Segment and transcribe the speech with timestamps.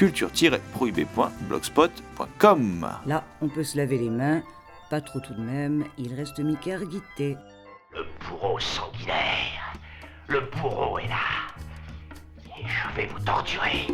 [0.00, 2.88] culture-prohibée.blogspot.com.
[3.04, 4.42] Là, on peut se laver les mains,
[4.88, 7.36] pas trop tout de même, il reste Mickey Arguité.
[7.92, 9.74] Le bourreau sanguinaire.
[10.26, 11.52] Le bourreau est là.
[12.58, 13.88] Et je vais vous torturer.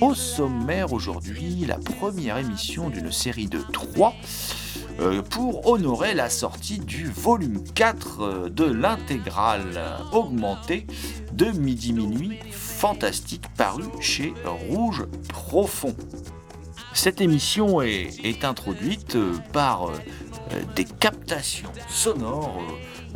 [0.00, 4.14] Au sommaire aujourd'hui, la première émission d'une série de trois
[5.00, 9.80] euh, pour honorer la sortie du volume 4 euh, de l'intégrale
[10.12, 10.86] augmentée
[11.32, 14.34] de Midi Minuit Fantastique paru chez
[14.68, 15.96] Rouge Profond.
[16.94, 19.90] Cette émission est, est introduite euh, par
[20.76, 22.62] des captations sonores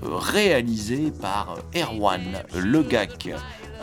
[0.03, 3.31] réalisées par Erwan Legac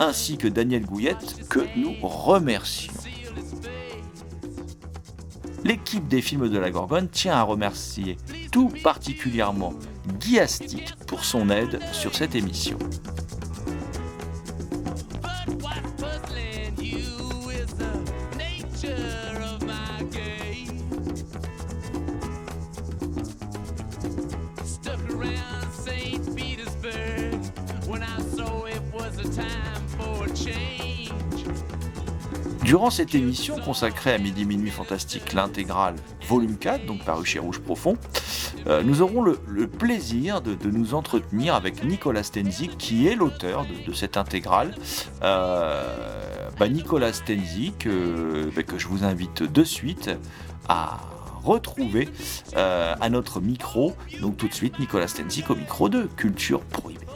[0.00, 2.92] ainsi que Daniel Gouillette que nous remercions.
[5.62, 8.16] L'équipe des films de la Gorgone tient à remercier
[8.50, 9.74] tout particulièrement
[10.18, 12.78] Guy Astic pour son aide sur cette émission.
[32.70, 35.96] Durant cette émission consacrée à Midi Minuit Fantastique, l'intégrale
[36.28, 37.96] volume 4, donc paru chez Rouge Profond,
[38.68, 43.92] euh, nous aurons le, plaisir de, nous entretenir avec Nicolas Stenzik, qui est l'auteur de,
[43.92, 44.72] cette intégrale.
[45.24, 45.82] Euh,
[46.60, 50.08] bah, Nicolas Stenzik, euh, bah, que je vous invite de suite
[50.68, 51.00] à
[51.42, 52.08] retrouver
[52.56, 53.96] euh, à notre micro.
[54.20, 57.08] Donc tout de suite, Nicolas Stenzik au micro de Culture Prohibée.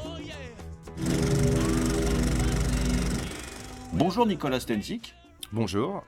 [3.93, 5.15] Bonjour Nicolas Stenzik.
[5.55, 6.03] Bonjour.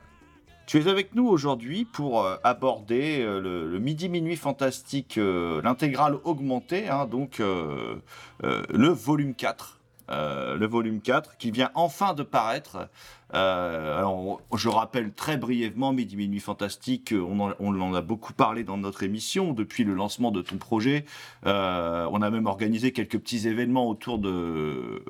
[0.65, 6.17] Tu es avec nous aujourd'hui pour euh, aborder euh, le, Midi Minuit Fantastique, euh, l'intégrale
[6.25, 9.77] augmentée, hein, donc le volume 4.
[10.09, 12.87] Euh, le volume 4 qui vient enfin de paraître.
[13.33, 17.21] Euh, alors, je rappelle très brièvement Midi Minuit Fantastique, euh,
[17.59, 21.05] on en, a beaucoup parlé dans notre émission depuis le lancement de ton projet.
[21.45, 25.03] Euh, on a même organisé quelques petits événements autour de,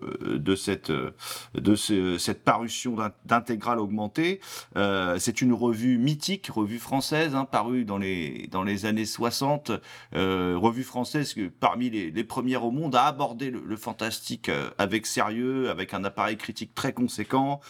[0.55, 0.91] cette,
[2.44, 4.39] parution d'in- d'intégrale augmentée.
[5.17, 9.72] C'est une revue mythique, revue française, hein, parue dans les, années 60.
[10.16, 15.94] Euh, revue française parmi les, premières au monde à aborder le, fantastique avec sérieux, avec
[15.94, 17.61] un appareil critique très conséquent,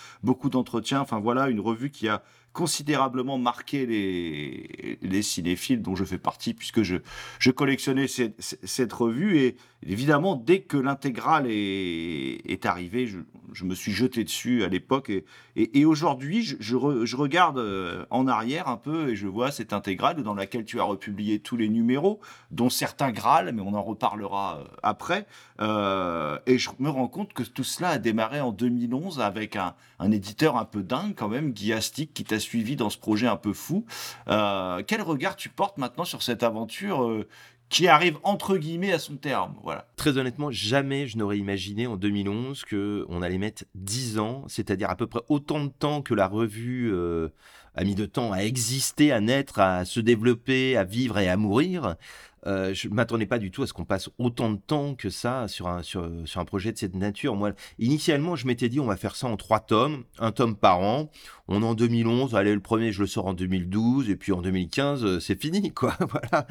[0.49, 1.01] d'entretiens.
[1.01, 2.21] Enfin voilà, une revue qui a
[2.57, 9.38] considérablement marqué les, les cinéphiles dont je fais partie puisque je, collectionnais cette, revue.
[9.38, 13.06] Et évidemment dès que l'intégrale est, arrivée
[13.53, 15.12] je, me suis jeté dessus à l'époque.
[15.56, 19.51] Et, aujourd'hui je, je, re- je regarde euh, en arrière un peu et je vois
[19.51, 22.19] cette intégrale dans laquelle tu as republié tous les numéros
[22.50, 25.27] dont certains Graal mais on en reparlera euh, après.
[25.62, 29.75] Euh, et je me rends compte que tout cela a démarré en 2011 avec un,
[30.00, 33.27] un éditeur un peu dingue quand même Guy Astic qui t'a suivi dans ce projet
[33.27, 33.85] un peu fou
[34.29, 37.27] euh, quel regard tu portes maintenant sur cette aventure euh,
[37.69, 39.55] qui arrive entre guillemets à son terme?
[39.63, 39.88] Voilà.
[39.97, 44.89] Très honnêtement, jamais je n'aurais imaginé en 2011 que on allait mettre 10 ans, c'est-à-dire
[44.89, 47.29] à peu près autant de temps que la revue euh,
[47.77, 51.38] a mis de temps à exister, à naître, à se développer, à vivre et à
[51.38, 51.95] mourir.
[52.45, 55.47] Euh, je m'attendais pas du tout à ce qu'on passe autant de temps que ça
[55.47, 57.35] sur un, sur un projet de cette nature.
[57.35, 60.79] Moi, initialement, je m'étais dit, on va faire ça en trois tomes, un tome par
[60.79, 61.09] an.
[61.47, 64.41] On est en 2011, allez, le premier, je le sors en 2012, et puis en
[64.41, 65.95] 2015, euh, c'est fini, quoi.
[66.09, 66.47] voilà.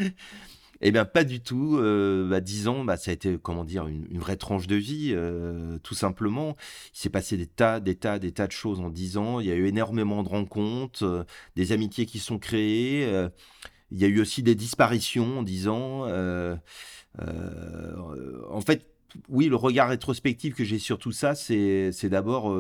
[0.83, 1.77] Eh bien, pas du tout.
[1.79, 4.77] Euh, bah, 10 ans, bah, ça a été, comment dire, une, une vraie tranche de
[4.77, 6.57] vie, euh, tout simplement.
[6.95, 9.41] Il s'est passé des tas, des tas, des tas de choses en 10 ans.
[9.41, 11.25] Il y a eu énormément de rencontres, euh,
[11.57, 13.07] des amitiés qui sont créées.
[13.07, 13.29] euh,
[13.93, 16.07] il y a eu aussi des disparitions en 10 ans.
[17.19, 18.87] en fait,
[19.29, 22.55] oui, le regard rétrospectif que j'ai sur tout ça, c'est d'abord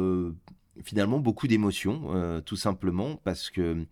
[0.84, 3.86] finalement beaucoup d'émotions, tout simplement, parce que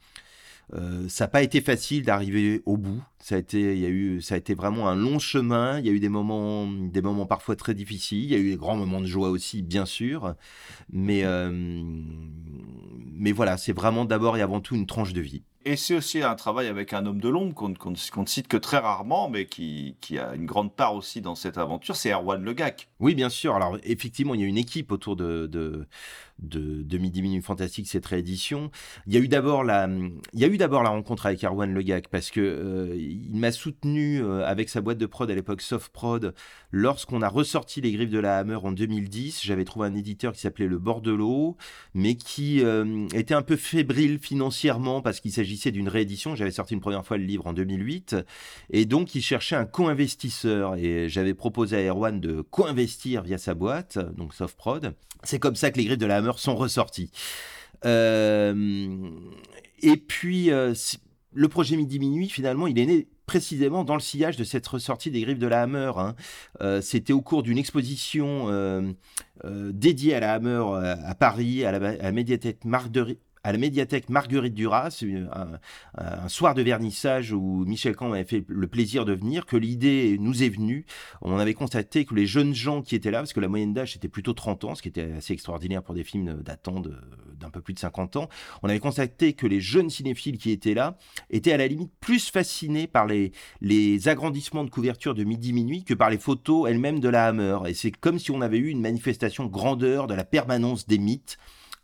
[0.73, 3.03] euh, ça n'a pas été facile d'arriver au bout.
[3.19, 5.79] Ça a été, il y a eu, ça a été vraiment un long chemin.
[5.79, 8.25] Il y a eu des moments, des moments parfois très difficiles.
[8.25, 10.35] Il y a eu des grands moments de joie aussi, bien sûr.
[10.93, 15.43] Mais, euh, mais voilà, c'est vraiment d'abord et avant tout une tranche de vie.
[15.67, 18.77] Et c'est aussi un travail avec un homme de l'ombre qu'on ne cite que très
[18.77, 22.53] rarement, mais qui, qui a une grande part aussi dans cette aventure, c'est Erwan Le
[22.53, 22.89] Gac.
[23.01, 23.55] Oui, bien sûr.
[23.55, 25.87] Alors, effectivement, il y a une équipe autour de, de,
[26.39, 28.71] de, de Midi Minute Fantastique, cette réédition.
[29.07, 29.89] Il y a eu d'abord la,
[30.33, 33.37] il y a eu d'abord la rencontre avec Erwan Le Gac parce que euh, il
[33.37, 36.35] m'a soutenu euh, avec sa boîte de prod à l'époque Soft Prod
[36.73, 39.43] lorsqu'on a ressorti les griffes de la Hammer en 2010.
[39.45, 41.57] J'avais trouvé un éditeur qui s'appelait Le Bordelot,
[41.95, 46.35] mais qui euh, était un peu fébrile financièrement parce qu'il s'agissait d'une réédition.
[46.35, 48.17] J'avais sorti une première fois le livre en 2008
[48.71, 53.55] et donc il cherchait un co-investisseur et j'avais proposé à Erwan de co-investir via sa
[53.55, 54.95] boîte, donc Softprod.
[55.23, 57.11] C'est comme ça que les griffes de la Hammer sont ressorties.
[57.85, 59.11] Euh,
[59.83, 60.75] et puis euh,
[61.33, 65.11] le projet Midi Minuit, finalement, il est né précisément dans le sillage de cette ressortie
[65.11, 65.93] des griffes de la Hammer.
[65.97, 66.15] hein.
[66.61, 68.95] Euh, C'était au cours d'une exposition
[69.45, 70.65] dédiée à la Hammer
[71.05, 75.59] à Paris, à la, à la médiathèque Marguerite à la médiathèque Marguerite Duras, un,
[75.97, 80.17] un soir de vernissage où Michel Camp m'avait fait le plaisir de venir, que l'idée
[80.19, 80.87] nous est venue.
[81.21, 83.97] On avait constaté que les jeunes gens qui étaient là, parce que la moyenne d'âge
[83.97, 87.61] était plutôt 30 ans, ce qui était assez extraordinaire pour des films datant d'un peu
[87.61, 88.29] plus de 50 ans,
[88.63, 90.97] on avait constaté que les jeunes cinéphiles qui étaient là
[91.29, 95.85] étaient à la limite plus fascinés par les, les agrandissements de couverture de midi minuit
[95.85, 97.59] que par les photos elles-mêmes de la Hammer.
[97.67, 101.39] Et c'est comme si on avait eu une manifestation grandeur de la permanence des mythes.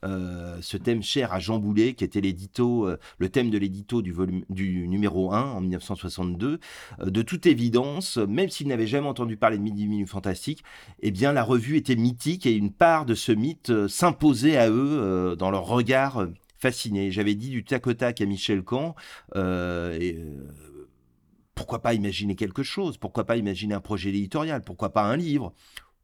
[0.04, 4.02] Euh, ce thème cher à Jean Boulet, qui était l'édito, euh, le thème de l'édito
[4.02, 6.58] du, volume, du numéro 1 en 1962,
[7.00, 10.62] euh, de toute évidence, même s'il n'avait jamais entendu parler de Midi Minute Fantastique,
[11.00, 15.36] eh bien la revue était mythique et une part de ce mythe s'imposait à eux
[15.38, 16.26] dans leur regard
[16.58, 17.10] fasciné.
[17.10, 18.94] J'avais dit du tac au tac à Michel Camp,
[21.54, 22.96] pourquoi pas imaginer quelque chose?
[22.96, 24.62] Pourquoi pas imaginer un projet éditorial?
[24.62, 25.52] Pourquoi pas un livre?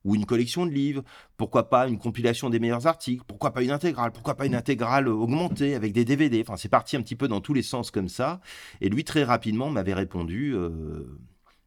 [0.07, 1.03] Ou une collection de livres,
[1.37, 5.09] pourquoi pas une compilation des meilleurs articles, pourquoi pas une intégrale, pourquoi pas une intégrale
[5.09, 6.41] augmentée avec des DVD.
[6.41, 8.41] Enfin, c'est parti un petit peu dans tous les sens comme ça.
[8.81, 11.19] Et lui, très rapidement, m'avait répondu euh,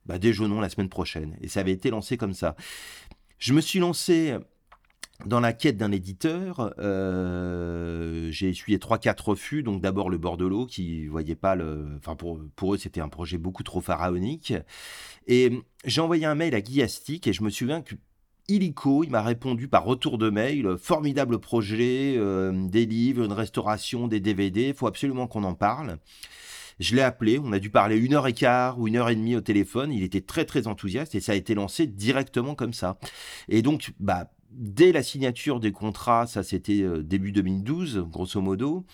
[0.06, 1.38] bah, déjeunons la semaine prochaine.
[1.42, 2.56] Et ça avait été lancé comme ça.
[3.40, 4.38] Je me suis lancé
[5.26, 6.74] dans la quête d'un éditeur.
[6.80, 9.64] euh, J'ai essuyé 3-4 refus.
[9.64, 11.98] Donc, d'abord le Bordelot qui voyait pas le.
[11.98, 14.54] Enfin, pour, pour eux, c'était un projet beaucoup trop pharaonique.
[15.28, 17.96] Et j'ai envoyé un mail à Guy Astic et je me souviens que
[18.50, 23.34] illico, il m'a répondu par retour de mail, euh, formidable projet, euh, des livres, une
[23.34, 25.98] restauration, des DVD, il faut absolument qu'on en parle.
[26.80, 29.16] Je l'ai appelé, on a dû parler une heure et quart ou une heure et
[29.16, 32.74] demie au téléphone, il était très très enthousiaste et ça a été lancé directement comme
[32.74, 32.98] ça.
[33.50, 38.86] Et donc, bah, dès la signature des contrats, ça c'était euh, début 2012, grosso modo,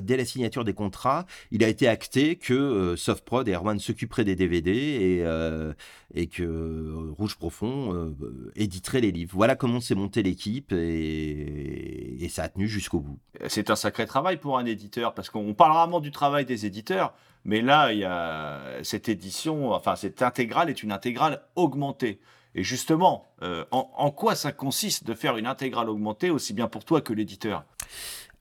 [0.00, 4.24] dès la signature des contrats, il a été acté que euh, Softprod et Erwan s'occuperaient
[4.24, 5.72] des DVD et, euh,
[6.14, 9.32] et que euh, Rouge Profond euh, éditerait les livres.
[9.34, 13.18] Voilà comment s'est montée l'équipe et, et ça a tenu jusqu'au bout.
[13.48, 17.14] C'est un sacré travail pour un éditeur, parce qu'on parle rarement du travail des éditeurs,
[17.44, 22.20] mais là, il y a cette édition, enfin, cette intégrale est une intégrale augmentée.
[22.54, 26.68] Et justement, euh, en, en quoi ça consiste de faire une intégrale augmentée, aussi bien
[26.68, 27.64] pour toi que l'éditeur?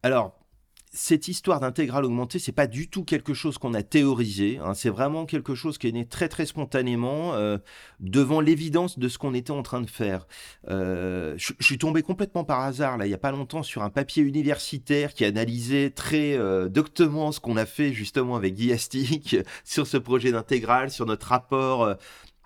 [0.04, 0.34] Alors,
[0.94, 4.60] cette histoire d'intégrale augmentée, c'est pas du tout quelque chose qu'on a théorisé.
[4.64, 4.76] hein.
[4.76, 7.58] c'est vraiment quelque chose qui est né très très spontanément euh,
[8.00, 10.28] devant l'évidence de ce qu'on était en train de faire.
[10.70, 13.90] Euh, je, suis tombé complètement par hasard là, il y a pas longtemps, sur un
[13.90, 19.36] papier universitaire qui analysait très euh, doctement ce qu'on a fait justement avec Guy Astic
[19.64, 21.96] sur ce projet d'intégrale, sur notre rapport.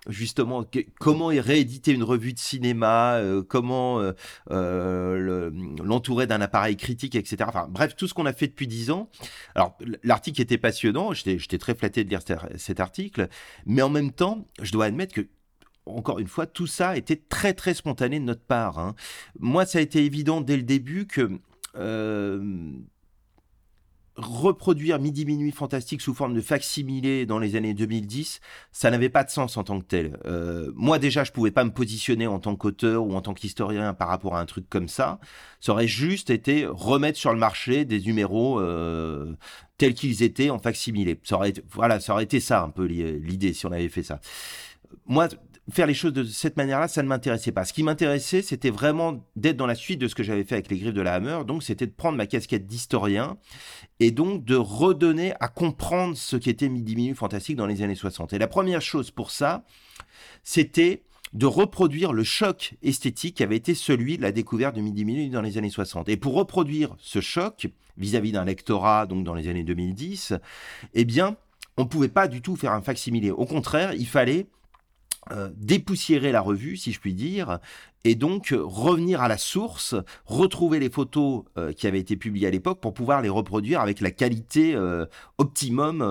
[0.08, 0.64] Justement,
[0.98, 4.12] comment rééditer une revue de cinéma, euh, comment euh,
[4.50, 5.52] euh, le-
[5.84, 7.36] l'entourer d'un appareil critique, etc.
[7.46, 9.10] Enfin, bref, tout ce qu'on a fait depuis dix ans.
[9.54, 12.20] Alors, l'article était passionnant, j'étais très flatté de lire
[12.56, 13.28] cet- article,
[13.66, 15.28] mais en même temps, je dois admettre que
[15.84, 18.78] encore une fois, tout ça était très très spontané de notre part.
[18.78, 18.94] hein.
[19.40, 21.30] Moi, ça a été évident dès le début que
[24.18, 28.40] reproduire Midi Minuit Fantastique sous forme de facsimilé dans les années 2010,
[28.72, 30.18] ça n'avait pas de sens en tant que tel.
[30.26, 33.94] Euh, moi déjà, je pouvais pas me positionner en tant qu'auteur ou en tant qu'historien
[33.94, 35.20] par rapport à un truc comme ça.
[35.60, 39.36] Ça aurait juste été remettre sur le marché des numéros euh,
[39.78, 41.20] tels qu'ils étaient en facsimilé.
[41.22, 44.02] Ça aurait, voilà, ça aurait été ça un peu l'i- l'idée si on avait fait
[44.02, 44.20] ça.
[45.06, 45.28] Moi,
[45.70, 47.64] faire les choses de cette manière-là, ça ne m'intéressait pas.
[47.64, 50.70] Ce qui m'intéressait, c'était vraiment d'être dans la suite de ce que j'avais fait avec
[50.70, 51.40] les griffes de la Hammer.
[51.46, 53.36] Donc, c'était de prendre ma casquette d'historien
[54.00, 58.32] et donc de redonner à comprendre ce qu'était Midi Minuit Fantastique dans les années 60.
[58.32, 59.64] Et la première chose pour ça,
[60.42, 61.02] c'était
[61.34, 65.28] de reproduire le choc esthétique qui avait été celui de la découverte de Midi Minuit
[65.28, 66.08] dans les années 60.
[66.08, 70.34] Et pour reproduire ce choc vis-à-vis d'un lectorat, donc dans les années 2010,
[70.94, 71.36] eh bien,
[71.76, 73.30] on ne pouvait pas du tout faire un facsimilé.
[73.30, 74.46] Au contraire, il fallait
[75.32, 77.58] euh, dépoussiérer la revue, si je puis dire,
[78.04, 79.94] et donc euh, revenir à la source,
[80.24, 84.00] retrouver les photos euh, qui avaient été publiées à l'époque pour pouvoir les reproduire avec
[84.00, 84.76] la qualité
[85.38, 86.02] optimum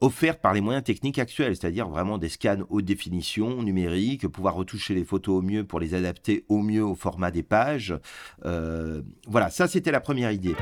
[0.00, 4.94] offerte par les moyens techniques actuels, c'est-à-dire vraiment des scans haute définition, numériques, pouvoir retoucher
[4.94, 7.94] les photos au mieux pour les adapter au mieux au format des pages.
[8.42, 10.54] Voilà, ça c'était la première idée.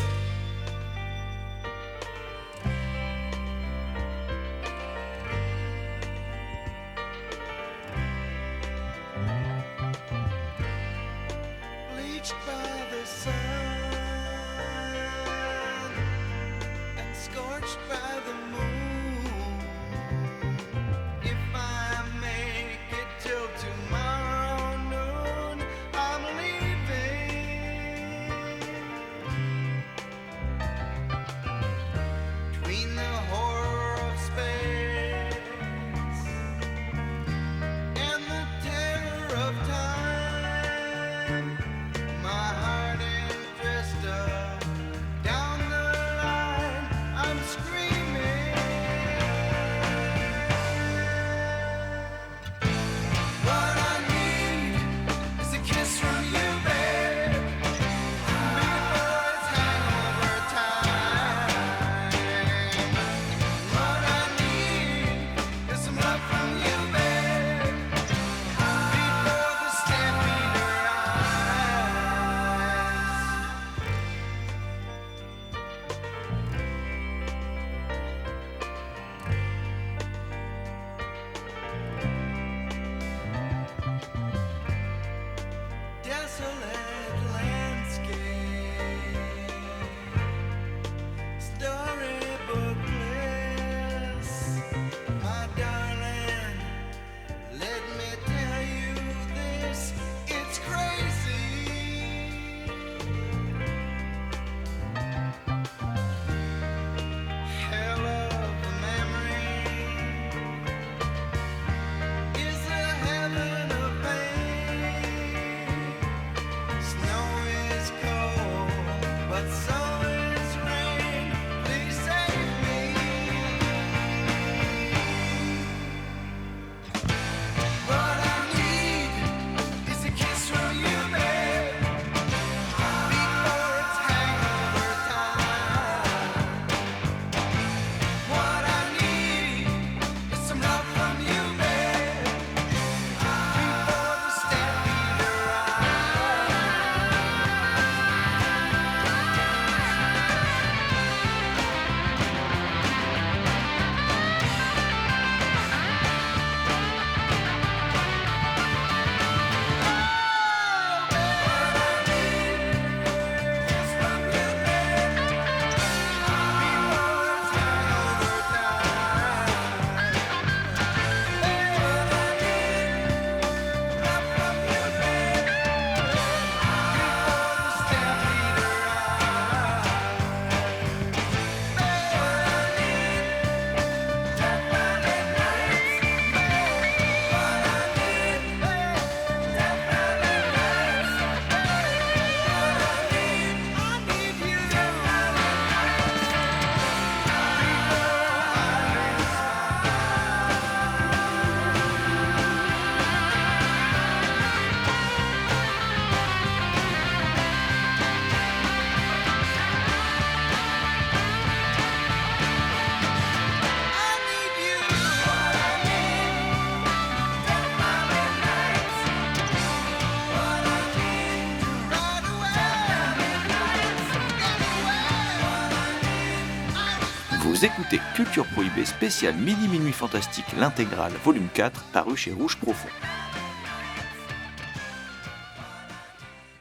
[227.64, 232.88] Écoutez Culture Prohibée spécial Midi Minuit Fantastique, l'intégrale volume 4, paru chez Rouge Profond.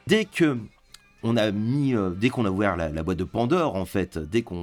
[0.05, 0.59] Dès que
[1.23, 4.41] on a mis, euh, dès qu'on a ouvert la, boîte de Pandore, en fait, dès
[4.41, 4.55] qu'on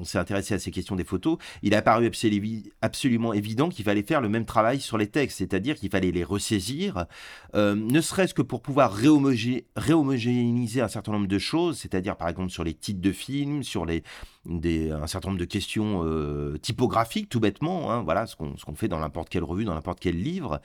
[0.00, 4.02] on s'est intéressé à ces questions des photos, il a absolu- absolument évident qu'il fallait
[4.02, 7.06] faire le même travail sur les textes, c'est-à-dire qu'il fallait les ressaisir,
[7.54, 12.28] euh, ne serait-ce que pour pouvoir réhomogé- réhomogénéiser un certain nombre de choses, c'est-à-dire par
[12.28, 17.40] exemple sur les titres de films, sur un certain nombre de questions euh, typographiques, tout
[17.40, 20.60] bêtement, hein, voilà, ce qu'on fait dans n'importe quelle revue, dans n'importe quel livre.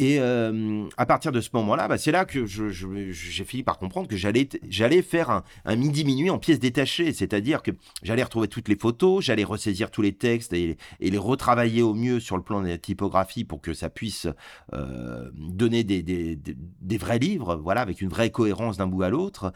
[0.00, 4.06] Et euh, à partir de ce moment-là, bah, c'est là que j'ai fini par comprendre
[4.06, 7.72] que j'allais j'allais faire un, un midi-minuit en pièces détachées, c'est-à-dire que
[8.04, 11.94] j'allais retrouver toutes les photos, j'allais ressaisir tous les textes et, et les retravailler au
[11.94, 14.28] mieux sur le plan de la typographie pour que ça puisse
[14.72, 19.02] euh, donner des, des- des- des vrais livres, voilà, avec une vraie cohérence d'un bout
[19.02, 19.52] à l'autre.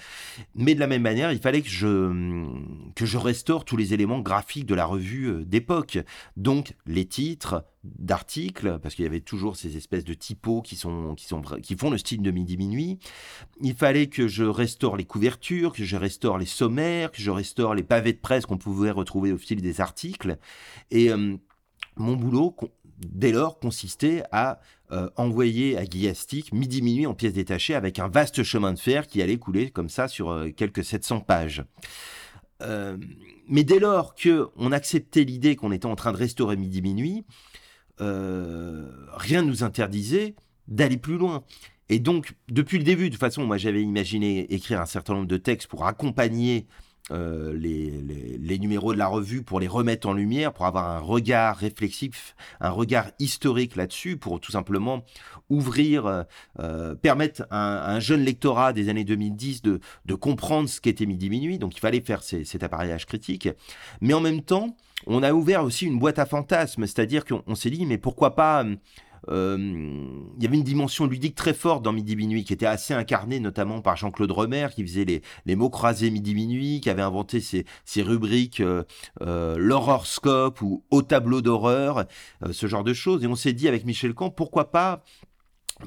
[0.56, 2.46] Mais de la même manière, il fallait que je,
[2.96, 5.98] que je restaure tous les éléments graphiques de la revue euh, d'époque.
[6.36, 11.14] Donc les titres d'articles, parce qu'il y avait toujours ces espèces de typos qui, sont,
[11.14, 12.98] qui, sont, qui font le style de midi minuit.
[13.60, 17.74] Il fallait que je restaure les couvertures, que je restaure les sommaires, que je restaure
[17.74, 20.38] les pavés de presse qu'on pouvait retrouver au fil des articles.
[20.90, 21.36] Et euh,
[21.96, 22.56] mon boulot,
[22.98, 24.60] dès lors, consistait à
[24.92, 29.06] euh, envoyer à Guillastic midi minuit en pièces détachées avec un vaste chemin de fer
[29.06, 31.64] qui allait couler comme ça sur euh, quelques 700 pages.
[32.60, 32.96] Euh,
[33.48, 37.24] mais dès lors que on acceptait l'idée qu'on était en train de restaurer midi minuit,
[38.02, 38.84] euh,
[39.16, 40.34] rien ne nous interdisait
[40.68, 41.44] d'aller plus loin.
[41.88, 45.26] Et donc, depuis le début, de toute façon, moi j'avais imaginé écrire un certain nombre
[45.26, 46.66] de textes pour accompagner
[47.10, 47.90] euh, les,
[48.38, 52.36] les- numéros de la revue, pour les remettre en lumière, pour avoir un regard réflexif,
[52.60, 55.02] un regard historique là-dessus, pour tout simplement
[55.50, 56.22] ouvrir, euh,
[56.60, 61.28] euh, permettre à un, jeune lectorat des années 2010 de, de comprendre ce qu'était Midi
[61.28, 61.58] Minuit.
[61.58, 63.48] Donc il fallait faire cet appareillage critique.
[64.00, 67.54] Mais en même temps, on a ouvert aussi une boîte à fantasmes, c'est-à-dire qu'on on
[67.56, 68.64] s'est dit, mais pourquoi pas...
[69.28, 69.56] euh,
[70.36, 73.40] il y avait une dimension ludique très forte dans Midi Minuit qui était assez incarnée
[73.40, 78.02] notamment par Jean-Claude Romer qui faisait les, mots croisés Midi Minuit, qui avait inventé ces
[78.02, 78.84] rubriques euh,
[79.20, 82.06] euh, l'horoscope ou au tableau d'horreur,
[82.50, 83.22] ce genre de choses.
[83.24, 85.04] Et on s'est dit avec Michel Camp, pourquoi pas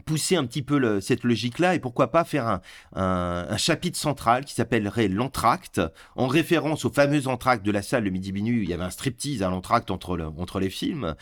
[0.01, 2.59] pousser un petit peu cette logique-là et pourquoi pas faire
[2.95, 5.81] un, chapitre central qui s'appellerait l'entracte,
[6.15, 8.89] en référence au fameux entracte de la salle le midi minuit, il y avait un
[8.89, 11.15] striptease à l'entracte entre, entre les films.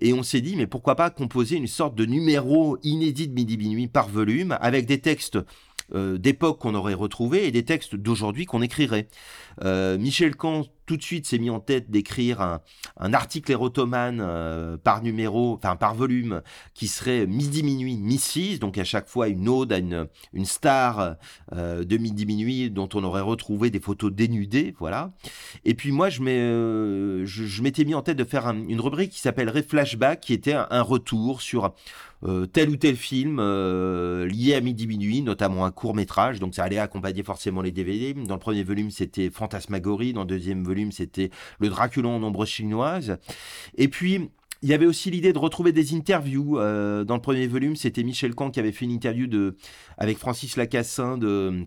[0.00, 3.56] Et on s'est dit, mais pourquoi pas composer une sorte de numéro inédit de midi
[3.56, 5.38] minuit par volume, avec des textes
[5.94, 9.06] euh, d'époque qu'on aurait retrouvés et des textes d'aujourd'hui qu'on écrirait.
[9.62, 12.60] Euh, Michel Camp tout de suite s'est mis en tête d'écrire un,
[12.98, 16.42] un article érotomane euh, par numéro, enfin par volume,
[16.74, 21.16] qui serait midi minuit Mrs, donc à chaque fois une ode à une, une star
[21.54, 25.12] euh, de midi minuit dont on aurait retrouvé des photos dénudées, voilà.
[25.64, 27.26] Et puis moi je euh,
[27.62, 30.66] m'étais mis en tête de faire un- une rubrique qui s'appellerait Flashback, qui était un,
[30.70, 31.74] un retour sur
[32.24, 36.54] euh, tel ou tel film euh, lié à midi minuit, notamment un court métrage, donc
[36.54, 38.14] ça allait accompagner forcément les DVD.
[38.14, 42.44] Dans le premier volume c'était Fantasmagorie, dans le deuxième volume c'était Le Dracula en ombre
[42.44, 43.18] chinoise.
[43.76, 44.30] Et puis
[44.62, 46.58] il y avait aussi l'idée de retrouver des interviews.
[46.58, 49.56] Euh, dans le premier volume, c'était Michel Camp qui avait fait une interview de,
[49.98, 51.66] avec Francis Lacassin de,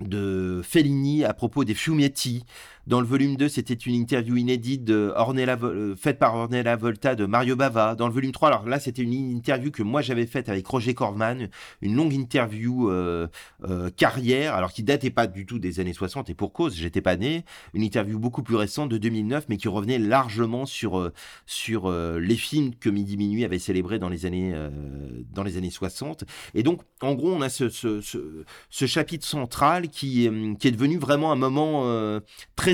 [0.00, 2.44] de Fellini à propos des Fumietti.
[2.88, 7.54] Dans le volume 2, c'était une interview inédite euh, faite par Ornella Volta de Mario
[7.54, 7.94] Bava.
[7.94, 10.94] Dans le volume 3, alors là, c'était une interview que moi j'avais faite avec Roger
[10.94, 11.50] Corman,
[11.82, 13.28] une longue interview euh,
[13.68, 17.02] euh, carrière, alors qui datait pas du tout des années 60 et pour cause, j'étais
[17.02, 17.44] pas né.
[17.74, 21.12] Une interview beaucoup plus récente de 2009, mais qui revenait largement sur,
[21.44, 24.54] sur les films que Midi Minuit avait célébrés dans les années,
[25.34, 26.24] dans les années 60.
[26.54, 30.96] Et donc, en gros, on a ce, ce, ce, chapitre central qui, qui est devenu
[30.96, 32.20] vraiment un moment euh,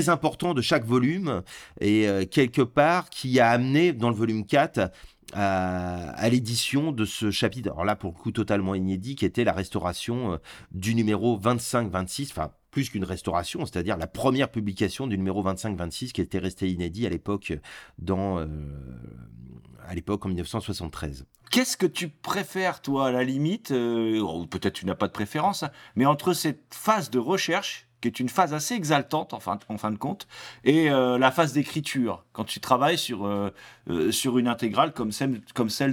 [0.09, 1.43] important de chaque volume
[1.79, 4.91] et euh, quelque part qui a amené dans le volume 4
[5.33, 9.53] à, l'édition de ce chapitre, alors là pour le coup totalement inédit, qui était la
[9.53, 10.37] restauration euh,
[10.71, 16.21] du numéro 25-26, enfin plus qu'une restauration, c'est-à-dire la première publication du numéro 25-26 qui
[16.21, 17.53] était resté inédit à l'époque
[17.97, 18.45] dans euh,
[19.87, 21.25] à l'époque en 1973.
[21.51, 25.63] Qu'est-ce que tu préfères, toi, à la limite Ou peut-être tu n'as pas de préférence,
[25.95, 29.57] mais entre cette phase de recherche, qui est une phase assez exaltante en fin,
[29.91, 30.27] de compte,
[30.63, 33.49] et euh, la phase d'écriture, quand tu travailles sur, euh,
[33.89, 35.41] euh, sur une intégrale comme celle,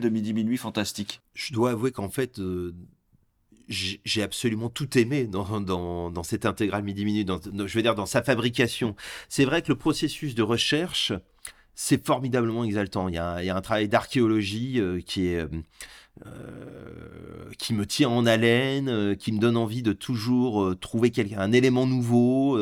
[0.01, 2.41] de Midi Minuit Fantastique Je dois avouer qu'en fait,
[3.69, 8.23] j'ai absolument tout aimé dans, cette intégrale midi minute, dans, je veux dire dans sa
[8.23, 8.95] fabrication.
[9.29, 11.13] C'est vrai que le processus de recherche,
[11.75, 13.09] c'est formidablement exaltant.
[13.09, 15.47] Il y a, un- travail d'archéologie qui est
[16.27, 17.03] euh,
[17.53, 21.11] euh, qui me tient en haleine, euh, qui me donne envie de toujours euh, trouver
[21.11, 22.59] quelqu'un, un élément nouveau.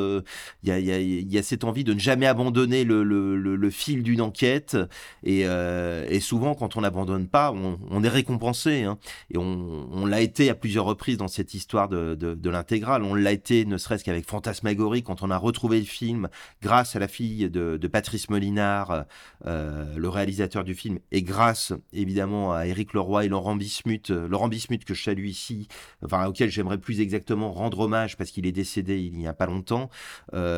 [0.62, 3.70] Y, y a- y a cette envie de ne jamais abandonner le, le- le- le
[3.70, 4.77] fil d'une enquête.
[5.23, 8.83] Et, euh, et souvent, quand on n'abandonne pas, on, on est récompensé.
[8.85, 8.99] hein.
[9.33, 13.03] Et on, on l'a été à plusieurs reprises dans cette histoire de, de, de l'intégrale.
[13.03, 16.29] On l'a été ne serait-ce qu'avec Fantasmagorie, quand on a retrouvé le film
[16.62, 19.05] grâce à la fille de, de Patrice Molinard,
[19.46, 24.29] euh, le réalisateur du film, et grâce évidemment à Éric Leroy et Laurent Bismuth, euh,
[24.29, 25.68] Laurent Bismuth que je salue ici,
[26.05, 29.46] enfin auquel j'aimerais plus exactement rendre hommage parce qu'il est décédé il n'y a pas
[29.46, 29.90] longtemps,
[30.35, 30.50] euh,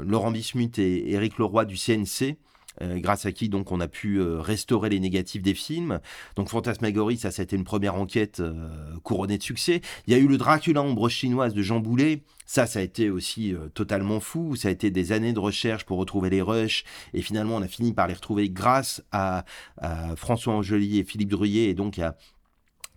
[0.00, 2.36] Laurent Bismuth et Éric Leroy du CNC.
[2.82, 6.00] euh, grâce à qui donc on a pu euh, restaurer les négatifs des films.
[6.36, 8.68] Donc Fantasmagorie, ça, ça a été une première enquête euh,
[9.02, 9.80] couronnée de succès.
[10.06, 12.22] Il y a eu le Dracula ombre chinoise de Jean Boulet.
[12.46, 14.56] Ça, ça a été aussi euh, totalement fou.
[14.56, 16.84] Ça a été des années de recherche pour retrouver les rushs.
[17.14, 19.44] Et finalement, on a fini par les retrouver grâce à,
[19.76, 22.16] à François Angeli et Philippe Druyer, et donc à,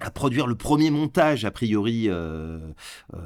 [0.02, 2.60] à produire le premier montage, a priori, euh,
[3.14, 3.20] euh,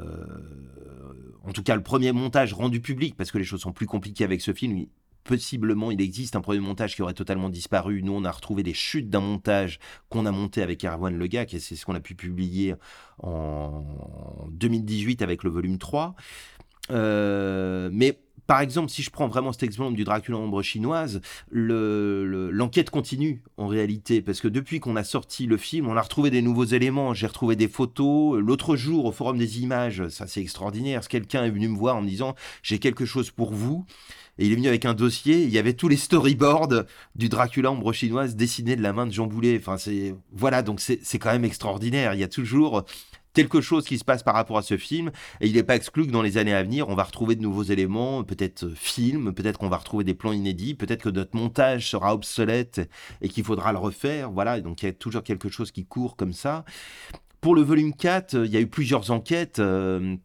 [1.43, 4.23] en tout cas le premier montage rendu public, parce que les choses sont plus compliquées
[4.23, 4.77] avec ce film.
[4.77, 4.89] Il-
[5.27, 8.03] Possiblement, il existe un premier montage qui aurait totalement disparu.
[8.03, 11.59] Nous, on a retrouvé des chutes d'un montage qu'on a monté avec Erwan Legac, et
[11.59, 12.75] c'est ce qu'on a pu publier
[13.23, 13.83] en
[14.51, 16.13] 2018 avec le volume 3.
[16.91, 22.25] Euh, mais par exemple, si je prends vraiment cet exemple du Dracula ombre chinoise, le-
[22.25, 26.01] le- l'enquête continue en réalité, parce que depuis qu'on a sorti le film, on a
[26.01, 27.13] retrouvé des nouveaux éléments.
[27.13, 28.39] J'ai retrouvé des photos.
[28.39, 32.01] L'autre jour, au Forum des images, ça c'est extraordinaire, quelqu'un est venu me voir en
[32.01, 33.85] me disant j'ai quelque chose pour vous.
[34.37, 36.83] Et il est venu avec un dossier, il y avait tous les storyboards
[37.15, 39.57] du Dracula ombre chinoise dessinés de la main de Jean Boulet.
[39.57, 42.13] Enfin, c'est voilà, donc c'est quand même extraordinaire.
[42.13, 42.83] Il y a toujours
[43.35, 46.07] quelque chose qui se passe par rapport à ce film, et il n'est pas exclu
[46.07, 49.33] que dans les années à venir, on va retrouver de nouveaux éléments, peut-être euh, films,
[49.33, 52.89] peut-être qu'on va retrouver des plans inédits, peut-être que notre montage sera obsolète
[53.21, 54.31] et qu'il faudra le refaire.
[54.31, 56.65] Voilà, donc il y a toujours quelque chose qui court comme ça.
[57.41, 59.59] Pour le volume 4, euh, il y a eu plusieurs enquêtes.
[59.59, 60.15] euh,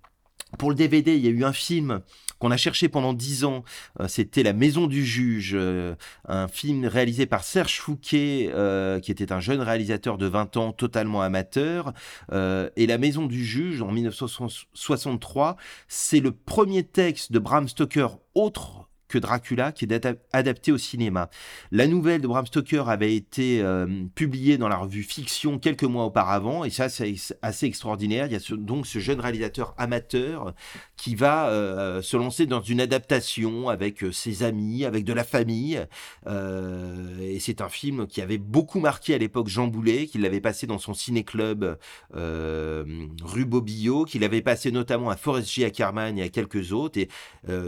[0.59, 2.01] pour le DVD, il y a eu un film
[2.41, 3.63] qu'on a cherché pendant dix ans.
[4.01, 5.95] Euh, C'était La Maison du Juge, euh,
[6.27, 10.73] un film réalisé par Serge Fouquet, euh, qui était un jeune réalisateur de 20 ans,
[10.73, 11.93] totalement amateur.
[12.33, 18.80] Et La Maison du Juge, en 1963, c'est le premier texte de Bram Stoker autre
[19.11, 21.29] que Dracula qui est adapté au cinéma.
[21.73, 26.05] La nouvelle de Bram Stoker avait été euh, publiée dans la revue Fiction quelques mois
[26.05, 28.27] auparavant, et ça c'est assez extraordinaire.
[28.27, 30.55] Il y a donc ce jeune réalisateur amateur
[30.97, 35.25] qui va euh, se lancer dans une adaptation avec euh, ses amis, avec de la
[35.25, 35.85] famille.
[36.27, 40.67] Et c'est un film qui avait beaucoup marqué à l'époque Jean Boulet, qu'il l'avait passé
[40.67, 41.79] dans son ciné-club
[42.13, 45.65] rue Bobillot, qu'il avait passé notamment à Forest J.
[45.65, 47.01] Ackerman et à quelques autres.
[47.01, 47.09] Et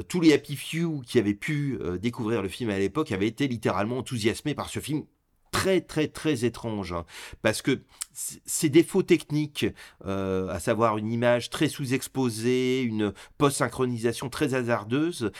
[0.08, 3.48] tous les Happy Few qui avaient pu euh, découvrir le film à l'époque avaient été
[3.48, 5.04] littéralement enthousiasmés par ce film
[5.50, 7.04] très très très étrange hein,
[7.42, 9.66] parce que ces défauts techniques
[10.06, 15.30] euh, à savoir une image très sous-exposée une post-synchronisation très hasardeuse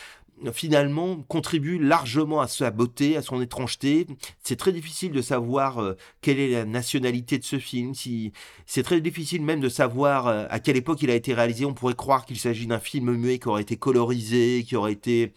[0.51, 4.07] finalement contribue largement à sa beauté, à son étrangeté.
[4.43, 7.93] C'est très difficile de savoir euh, quelle est la nationalité de ce film.
[7.93, 8.33] Si
[8.65, 11.65] c'est très difficile même de savoir à quelle époque il a été réalisé.
[11.65, 15.33] On pourrait croire qu'il s'agit d'un film muet qui aurait été colorisé, qui aurait été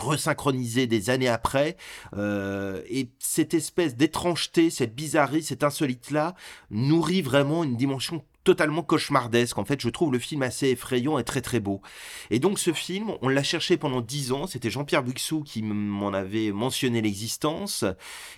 [0.00, 1.76] resynchronisé des années après.
[2.16, 6.34] Euh, et cette espèce d'étrangeté, cette bizarrerie, cette insolite-là,
[6.70, 9.58] nourrit vraiment une dimension totalement cauchemardesque.
[9.58, 11.82] En fait, je trouve le film assez effrayant et très très beau.
[12.30, 14.46] Et donc ce film, on l'a cherché pendant dix ans.
[14.46, 17.84] C'était Jean-Pierre Buixou qui m'en avait mentionné l'existence.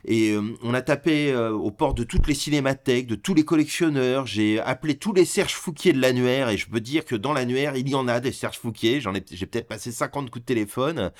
[0.04, 3.44] Et euh, on a tapé euh, aux portes de toutes les cinémathèques, de tous les
[3.44, 4.26] collectionneurs.
[4.26, 6.48] J'ai appelé tous les Serge Fouquier de l'annuaire.
[6.48, 9.00] Et je peux dire que dans l'annuaire, il y en a des Serge Fouquier.
[9.30, 11.12] J'ai peut-être passé 50 coups de téléphone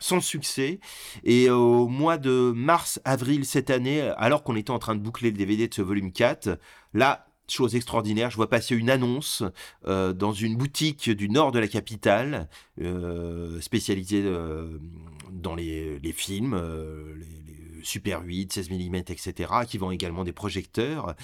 [0.00, 0.80] sans succès.
[1.22, 5.36] Et au mois de mars-avril cette année, alors qu'on était en train de boucler le
[5.36, 6.58] DVD de ce volume 4,
[6.94, 9.42] là, chose extraordinaire, je vois passer une annonce
[9.86, 12.48] euh, dans une boutique du nord de la capitale,
[12.80, 14.78] euh, spécialisée euh,
[15.30, 16.56] dans les, films,
[17.16, 21.14] les, les Super 8, 16 mm, etc., qui vend également des projecteurs.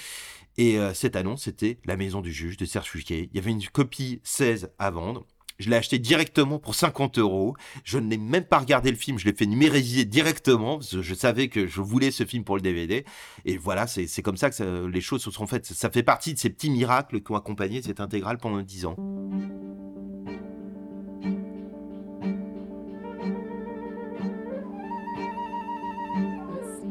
[0.59, 3.29] Et cette annonce, c'était La Maison du Juge de Serge Fouquet.
[3.31, 5.27] Il y avait une copie 16 à vendre.
[5.59, 7.55] Je l'ai acheté directement pour 50 euros.
[7.85, 11.67] Je n'ai même pas regardé le film, je l'ai fait numériser directement, je savais que
[11.67, 13.05] je voulais ce film pour le DVD.
[13.45, 15.67] Et voilà, c'est comme ça que les choses se sont faites.
[15.67, 18.97] Ça fait partie de ces petits miracles qui ont accompagné cette intégrale pendant 10 ans.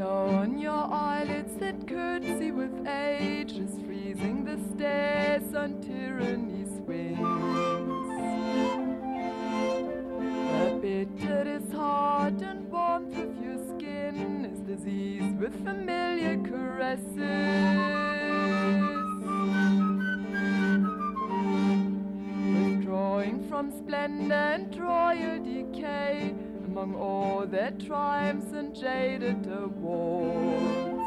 [0.07, 1.35] On your eyelids.
[10.85, 17.15] Bitter is hard and warmth of your skin is disease with familiar caresses.
[22.53, 26.35] Withdrawing from splendor and royal decay
[26.67, 31.01] among all their triumphs and jaded awards.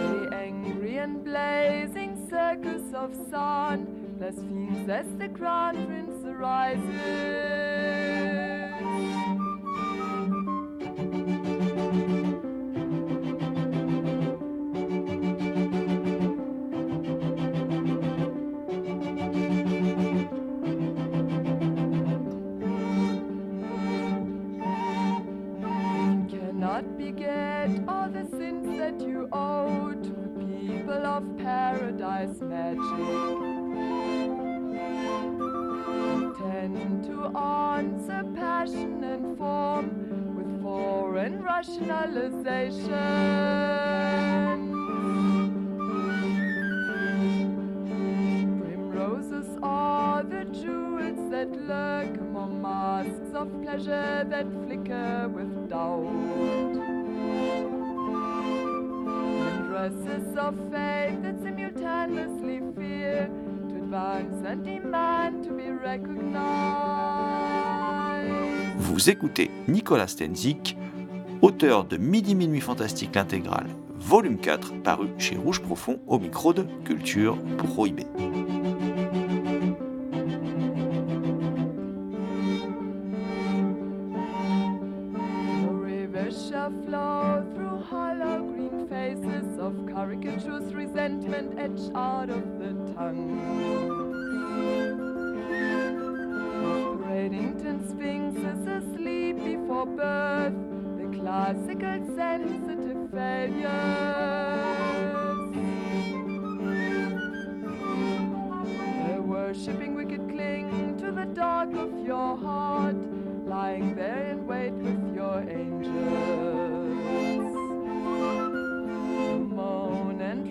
[0.00, 7.79] The angry and blazing circus of sun blasphemes as the crown prince rises.
[42.10, 43.00] Rationalization.
[48.60, 56.10] Primroses are the jewels that lurk among masks of pleasure that flicker with doubt.
[59.68, 63.30] Dresses of faith that simultaneously fear
[63.68, 66.90] to advance and demand to be recognized.
[68.76, 70.76] Vous écoutez Nicolas Stenzik,
[71.42, 76.66] auteur de Midi Minuit Fantastique l'intégrale, volume 4, paru chez Rouge Profond au micro de
[76.84, 78.06] Culture Prohibée.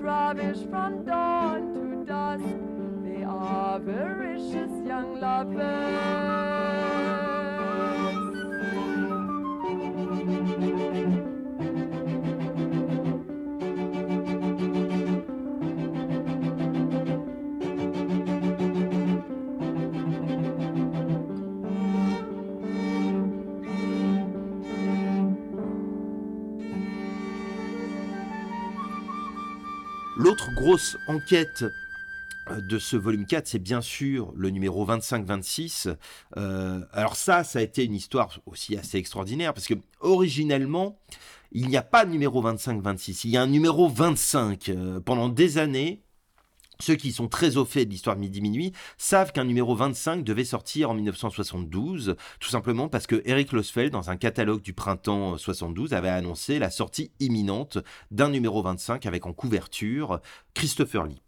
[0.10, 2.44] ravished from dawn to dusk.
[3.06, 3.80] They are
[4.88, 6.99] young lovers.
[31.08, 31.66] Enquête
[32.52, 35.96] euh, de ce volume 4, c'est bien sûr le numéro 25-26.
[36.38, 41.00] Euh, alors ça, ça a été une histoire aussi assez extraordinaire, parce que originellement,
[41.52, 44.70] il n'y a pas de numéro 25-26, il y a un numéro 25.
[44.70, 46.04] Euh, pendant des années,
[46.82, 50.24] ceux qui sont très au fait de l'histoire de Midi Minuit savent qu'un numéro 25
[50.24, 55.38] devait sortir en 1972, tout simplement parce que Eric Losfeld, dans un catalogue du printemps
[55.38, 57.80] 72, avait annoncé la sortie imminente
[58.12, 60.22] d'un numéro 25 avec en couverture
[60.54, 61.22] Christopher Lee.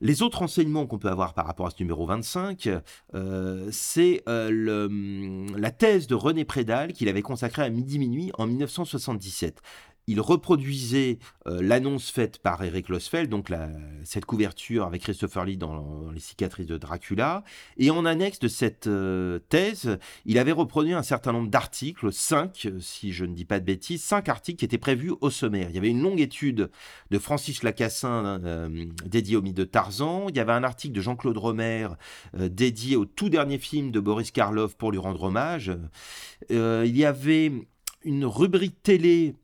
[0.00, 2.68] Les autres renseignements qu'on peut avoir par rapport à ce numéro 25,
[3.14, 8.32] euh, c'est euh, le- la thèse de René Prédal qu'il avait consacrée à Midi Minuit
[8.36, 9.60] en 1977
[10.06, 13.50] il reproduisait euh, l'annonce faite par Eric Losfeld, donc
[14.04, 17.44] cette couverture avec Christopher Lee dans, les cicatrices de Dracula.
[17.76, 22.68] Et en annexe de cette euh, thèse, il avait reproduit un certain nombre d'articles, cinq,
[22.80, 25.68] si je ne dis pas de bêtises, cinq articles qui étaient prévus au sommaire.
[25.70, 26.70] Il y avait une longue étude
[27.10, 30.26] de Francis Lacassin euh, dédiée au mythe de Tarzan.
[30.28, 31.88] Il y avait un article de Jean-Claude Romer
[32.34, 35.72] dédié au tout dernier film de Boris Karloff pour lui rendre hommage.
[36.50, 37.52] Il y avait
[38.04, 39.34] une rubrique télé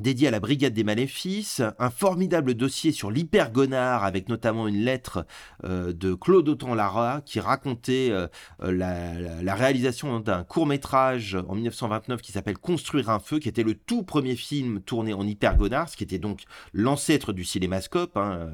[0.00, 5.26] dédié à la Brigade des Maléfices, un formidable dossier sur l'hypergonard avec notamment une lettre
[5.64, 8.28] euh, de Claude Autant-Lara qui racontait euh,
[8.60, 14.02] la, réalisation d'un court-métrage en 1929 qui s'appelle Construire un feu, qui était le tout
[14.02, 18.50] premier film tourné en hypergonard, ce qui était donc l'ancêtre du cinémascope, hein,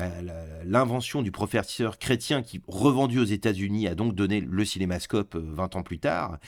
[0.00, 5.44] euh, l'invention du professeur chrétien qui, revendu aux États-Unis, a donc donné le cinémascope euh,
[5.52, 6.38] 20 ans plus tard.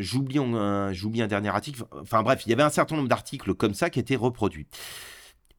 [0.00, 1.84] J'oublie un dernier article.
[2.00, 4.66] Enfin bref, il y avait un certain nombre d'articles comme ça qui étaient reproduits.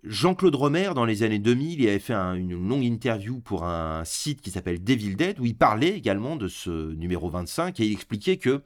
[0.07, 4.03] Jean-Claude Romer, dans les années 2000, il avait fait un- une longue interview pour un
[4.05, 7.93] site qui s'appelle Devil Dead, où il parlait également de ce numéro 25, et il
[7.93, 8.61] expliquait que,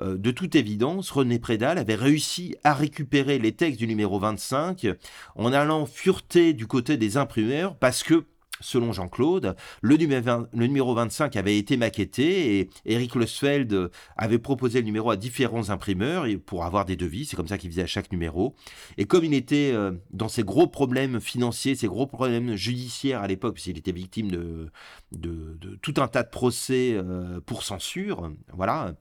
[0.00, 4.86] euh, de toute évidence, René Prédal avait réussi à récupérer les textes du numéro 25
[5.36, 8.24] en allant fureter du côté des imprimeurs, parce que
[8.60, 14.38] selon Jean-Claude, le, numéro 20 le numéro 25 avait été maquetté et Eric Losfeld avait
[14.38, 17.24] proposé le numéro à différents imprimeurs pour avoir des devis.
[17.24, 18.54] C'est comme ça qu'il faisait à chaque numéro.
[18.96, 23.26] Et comme il était euh, dans ces gros problèmes financiers, ces gros problèmes judiciaires à
[23.26, 24.70] l'époque, puisqu'il était victime de
[25.82, 28.94] tout un tas de procès euh, pour censure, voilà.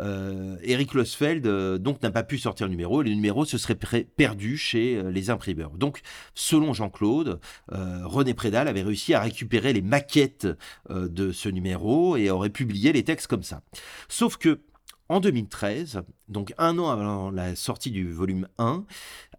[0.00, 3.58] Euh, Eric Losfeld euh, donc n'a pas pu sortir le numéro et le numéro se
[3.58, 5.70] serait perdu chez euh, les imprimeurs.
[5.70, 6.00] Donc,
[6.34, 10.46] selon Jean-Claude, René Prédal avait réussi à récupérer les maquettes
[10.90, 13.62] de ce numéro et aurait publié les textes comme ça.
[14.08, 14.60] Sauf que
[15.08, 18.84] en 2013, donc un an avant la sortie du volume 1,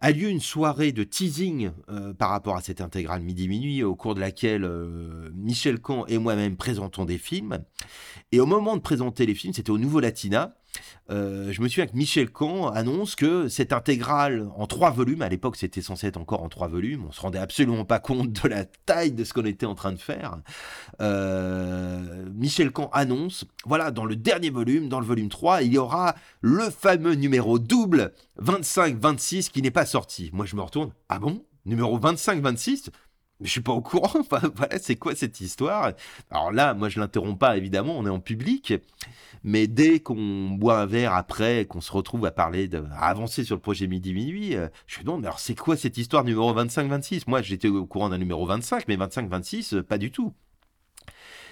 [0.01, 4.15] a lieu une soirée de teasing euh, par rapport à cette intégrale midi-minuit, au cours
[4.15, 7.59] de laquelle euh, Michel Camp et moi-même présentons des films.
[8.31, 10.55] Et au moment de présenter les films, c'était au Nouveau Latina,
[11.11, 15.29] euh, je me souviens que Michel Camp annonce que cette intégrale en trois volumes, à
[15.29, 18.47] l'époque c'était censé être encore en trois volumes, on se rendait absolument pas compte de
[18.47, 20.37] la taille de ce qu'on était en train de faire.
[21.01, 25.77] Euh, Michel Camp annonce, voilà, dans le dernier volume, dans le volume 3, il y
[25.77, 30.29] aura le fameux numéro double 25-26 qui n'est pas sorti.
[30.33, 31.43] Moi je me retourne, ah bon?
[31.65, 32.89] Numéro 25-26
[33.39, 34.11] mais je suis pas au courant.
[34.19, 35.91] Enfin, voilà, c'est quoi cette histoire?
[36.31, 38.73] Alors là, moi, je l'interromps pas, évidemment, on est en public.
[39.43, 43.43] Mais dès qu'on boit un verre après, qu'on se retrouve à parler, de, à avancer
[43.43, 46.51] sur le projet Midi Minuit, euh, je non, mais alors c'est quoi cette histoire numéro
[46.55, 50.33] 25-26 Moi, j'étais au courant d'un numéro 25, mais 25-26, euh, pas du tout.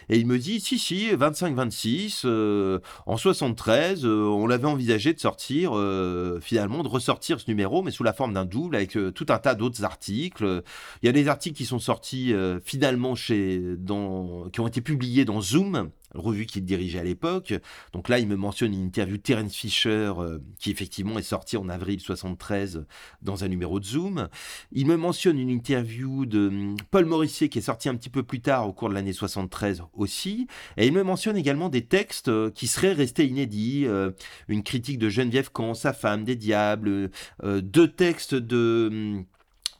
[0.09, 5.19] Et il me dit, si, si, 25-26, euh, en 73, euh, on l'avait envisagé de
[5.19, 9.11] sortir, euh, finalement, de ressortir ce numéro, mais sous la forme d'un double, avec euh,
[9.11, 10.63] tout un tas d'autres articles.
[11.01, 14.81] Il y a des articles qui sont sortis euh, finalement chez, dans, qui ont été
[14.81, 17.53] publiés dans Zoom, revue qu'il dirigeait à l'époque.
[17.93, 21.57] Donc là, il me mentionne une interview de Terence Fisher, euh, qui effectivement est sortie
[21.57, 22.85] en avril 73
[23.21, 24.29] dans un numéro de Zoom.
[24.71, 28.23] Il me mentionne une interview de hum, Paul Morissier, qui est sortie un petit peu
[28.23, 30.47] plus tard, au cours de l'année 73 aussi.
[30.77, 33.85] Et il me mentionne également des textes euh, qui seraient restés inédits.
[33.85, 34.11] euh,
[34.47, 37.09] une critique de Geneviève Camp, sa femme, des diables,
[37.43, 39.23] deux textes de...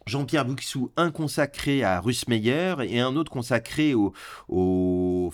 [0.05, 4.13] Jean-Pierre Buxou, un consacré à Russ Meyer et un autre consacré aux,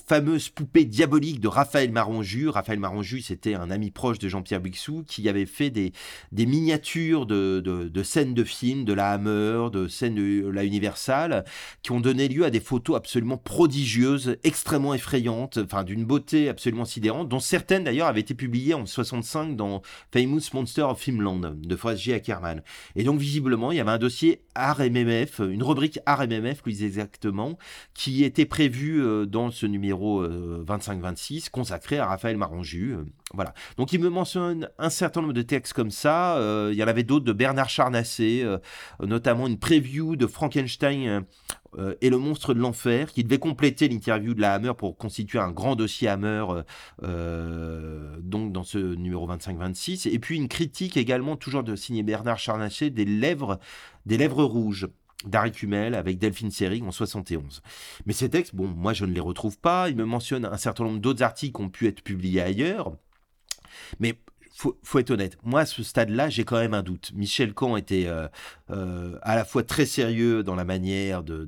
[0.06, 2.50] fameuses poupées diaboliques de Raphaël Maronju.
[2.50, 5.92] Raphaël Maronju, c'était un ami proche de Jean-Pierre Buxou qui avait fait des,
[6.32, 11.46] miniatures de, scènes de films, de la Hammer, de scènes de la Universal,
[11.82, 16.86] qui ont donné lieu à des photos absolument prodigieuses, extrêmement effrayantes, enfin d'une beauté absolument
[16.86, 21.76] sidérante, dont certaines d'ailleurs avaient été publiées en 65 dans Famous Monster of Filmland de
[21.76, 22.14] Forrest J.
[22.14, 22.62] Ackerman.
[22.96, 27.58] Et donc, visiblement, il y avait un dossier art une rubrique art MMF plus exactement,
[27.94, 32.92] qui était prévue euh, dans ce numéro euh, 25-26, consacré à Raphaël Maranju.
[32.94, 33.54] euh, voilà.
[33.78, 36.38] Donc, il me mentionne un certain nombre de textes comme ça.
[36.38, 38.58] euh, il y en avait d'autres de Bernard Charnassé, euh,
[39.06, 41.24] notamment une preview de Frankenstein.
[41.78, 45.40] Euh, et le monstre de l'enfer, qui devait compléter l'interview de la Hammer pour constituer
[45.40, 46.64] un grand dossier Hammer, euh,
[47.04, 50.10] euh, donc dans ce numéro 25-26.
[50.10, 53.60] Et puis une critique également, toujours de signé Bernard Charnaché, des lèvres,
[54.06, 54.88] des lèvres rouges
[55.26, 57.62] d'Harry Kumel avec Delphine Seyrig en 71.
[58.06, 59.90] Mais ces textes, bon, moi je ne les retrouve pas.
[59.90, 62.94] Il me mentionne un certain nombre d'autres articles qui ont pu être publiés ailleurs.
[64.00, 64.18] Mais
[64.84, 67.12] faut, être honnête, moi à ce stade-là, j'ai quand même un doute.
[67.16, 68.28] Michel Camp était euh,
[68.72, 71.48] euh, à la fois très sérieux dans la manière de,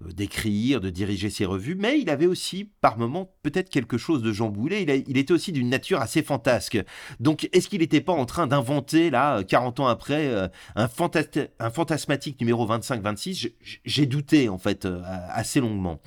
[0.00, 4.32] d'écrire, de diriger ses revues, mais il avait aussi par moments peut-être quelque chose de
[4.32, 4.84] Jean Boulet.
[4.84, 6.78] Il, il était aussi d'une nature assez fantasque.
[7.18, 10.88] Donc est-ce qu'il n'était pas en train d'inventer, là, 40 ans après, euh, un,
[11.58, 13.50] un fantasmatique numéro 25-26
[13.84, 14.86] J'ai- douté en fait
[15.30, 16.00] assez longuement.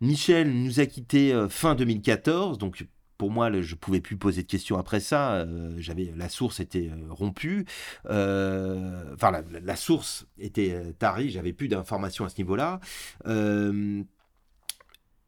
[0.00, 2.86] Michel nous a quittés fin 2014, donc
[3.22, 5.34] pour moi, le- je pouvais plus poser de questions après ça.
[5.34, 7.66] euh, j'avais la source était euh, rompue.
[8.10, 9.30] Euh, Enfin,
[9.62, 11.30] la, source était tarie.
[11.30, 12.80] J'avais plus d'informations à ce niveau-là.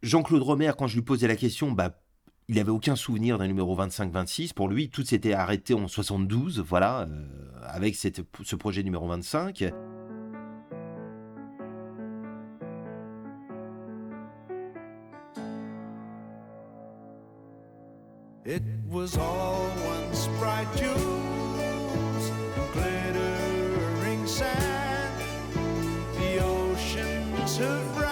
[0.02, 2.00] Jean-Claude Romer, quand je lui posais la question, bah
[2.48, 4.52] il avait aucun souvenir d'un numéro 25-26.
[4.54, 7.07] Pour lui, tout s'était arrêté en 72, voilà,
[7.62, 9.72] avec cette- ce projet numéro 25.
[18.46, 22.30] It was all once bright jewels,
[22.74, 25.22] glittering sand.
[26.18, 28.03] The oceans have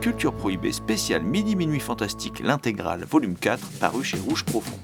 [0.00, 4.79] Culture Prohibée spéciale Midi Minuit Fantastique, l'intégrale volume 4, paru chez Rouge Profond.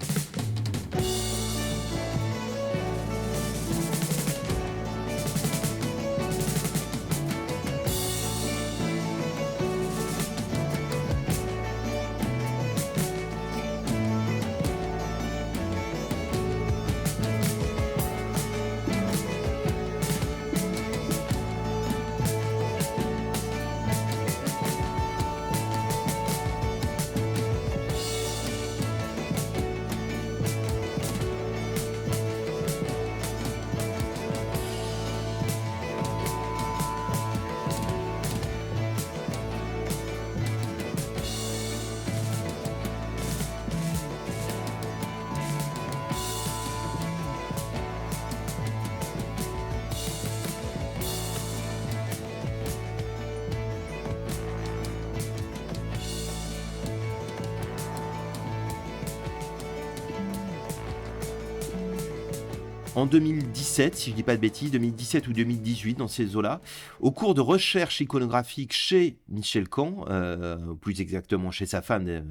[62.97, 66.62] En 2017, si je dis pas de bêtises, 2017 ou 2018, dans ces eaux-là,
[66.99, 72.22] au cours de recherches iconographiques chez Michel Camp, euh, plus exactement chez sa femme euh,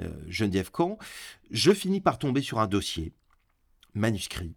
[0.00, 0.98] euh, Geneviève Camp,
[1.50, 3.14] je finis par tomber sur un dossier
[3.94, 4.54] manuscrit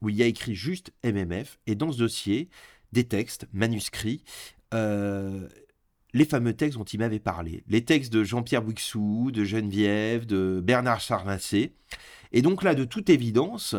[0.00, 2.48] où il y a écrit juste MMF et dans ce dossier
[2.92, 4.24] des textes manuscrits.
[4.72, 10.60] les fameux textes dont il m'avait parlé, les textes de Jean-Pierre Bouixou, de Geneviève, de
[10.62, 11.74] Bernard Charnassé.
[12.32, 13.76] Et donc là, de toute évidence,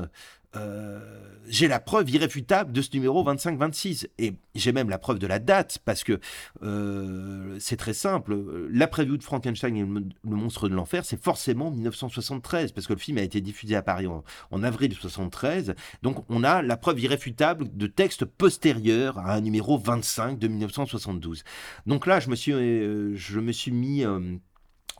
[0.55, 0.99] euh,
[1.47, 4.07] j'ai la preuve irréfutable de ce numéro 25-26.
[4.17, 6.19] Et j'ai même la preuve de la date, parce que
[6.63, 8.67] euh, c'est très simple.
[8.71, 12.99] La preview de Frankenstein et le, monstre de l'enfer, c'est forcément 1973, parce que le
[12.99, 15.75] film a été diffusé à Paris en, en avril 73.
[16.01, 21.43] Donc on a la preuve irréfutable de textes postérieurs à un numéro 25 de 1972.
[21.85, 24.03] Donc là, je me suis, euh, je me suis mis...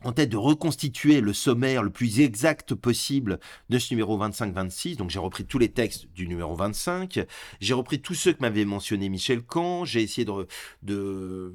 [0.03, 3.39] en tête de reconstituer le sommaire le plus exact possible
[3.69, 4.97] de ce numéro 25-26.
[4.97, 7.25] Donc j'ai repris tous les textes du numéro 25,
[7.59, 11.53] j'ai repris tous ceux que m'avait mentionné Michel Camp, j'ai essayé de,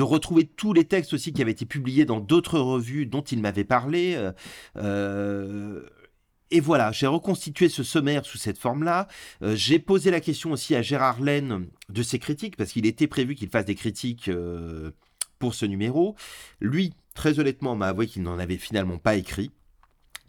[0.00, 3.64] retrouver tous les textes aussi qui avaient été publiés dans d'autres revues dont il m'avait
[3.64, 4.14] parlé.
[4.16, 4.32] euh,
[4.76, 5.82] euh,
[6.52, 9.08] et voilà, j'ai reconstitué ce sommaire sous cette forme-là.
[9.42, 13.08] Euh, j'ai posé la question aussi à Gérard Laine de ses critiques, parce qu'il était
[13.08, 14.30] prévu qu'il fasse des critiques
[15.38, 16.16] pour ce numéro.
[16.60, 19.50] Lui, très honnêtement, m'a avoué qu'il n'en avait finalement pas écrit.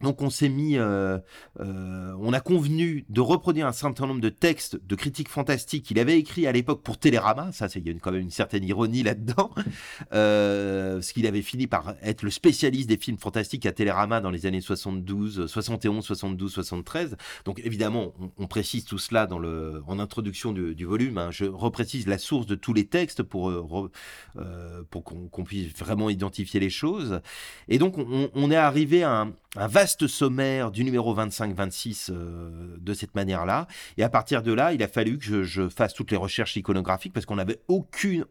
[0.01, 1.17] Donc on s'est mis, euh,
[1.59, 5.99] euh, on a convenu de reproduire un certain nombre de textes de critiques fantastiques qu'il
[5.99, 7.51] avait écrits à l'époque pour Télérama.
[7.51, 9.51] Ça, il quand même une certaine ironie là-dedans,
[10.13, 14.29] euh, parce qu'il avait fini par être le spécialiste des films fantastiques à Télérama dans
[14.29, 17.17] les années 72, 71, 72, 73.
[17.45, 21.17] Donc évidemment, on, précise tout cela dans le, en introduction du, volume.
[21.17, 21.31] hein.
[21.31, 23.89] Je reprécise la source de tous les textes pour euh,
[24.37, 27.21] euh, pour qu'on puisse vraiment identifier les choses.
[27.67, 33.15] Et donc, on, est arrivé à un vaste sommaire du numéro 25-26 euh, de cette
[33.15, 33.67] manière-là.
[33.97, 36.55] Et à partir de là, il a fallu que je, je fasse toutes les recherches
[36.55, 38.25] iconographiques parce qu'on n'avait aucune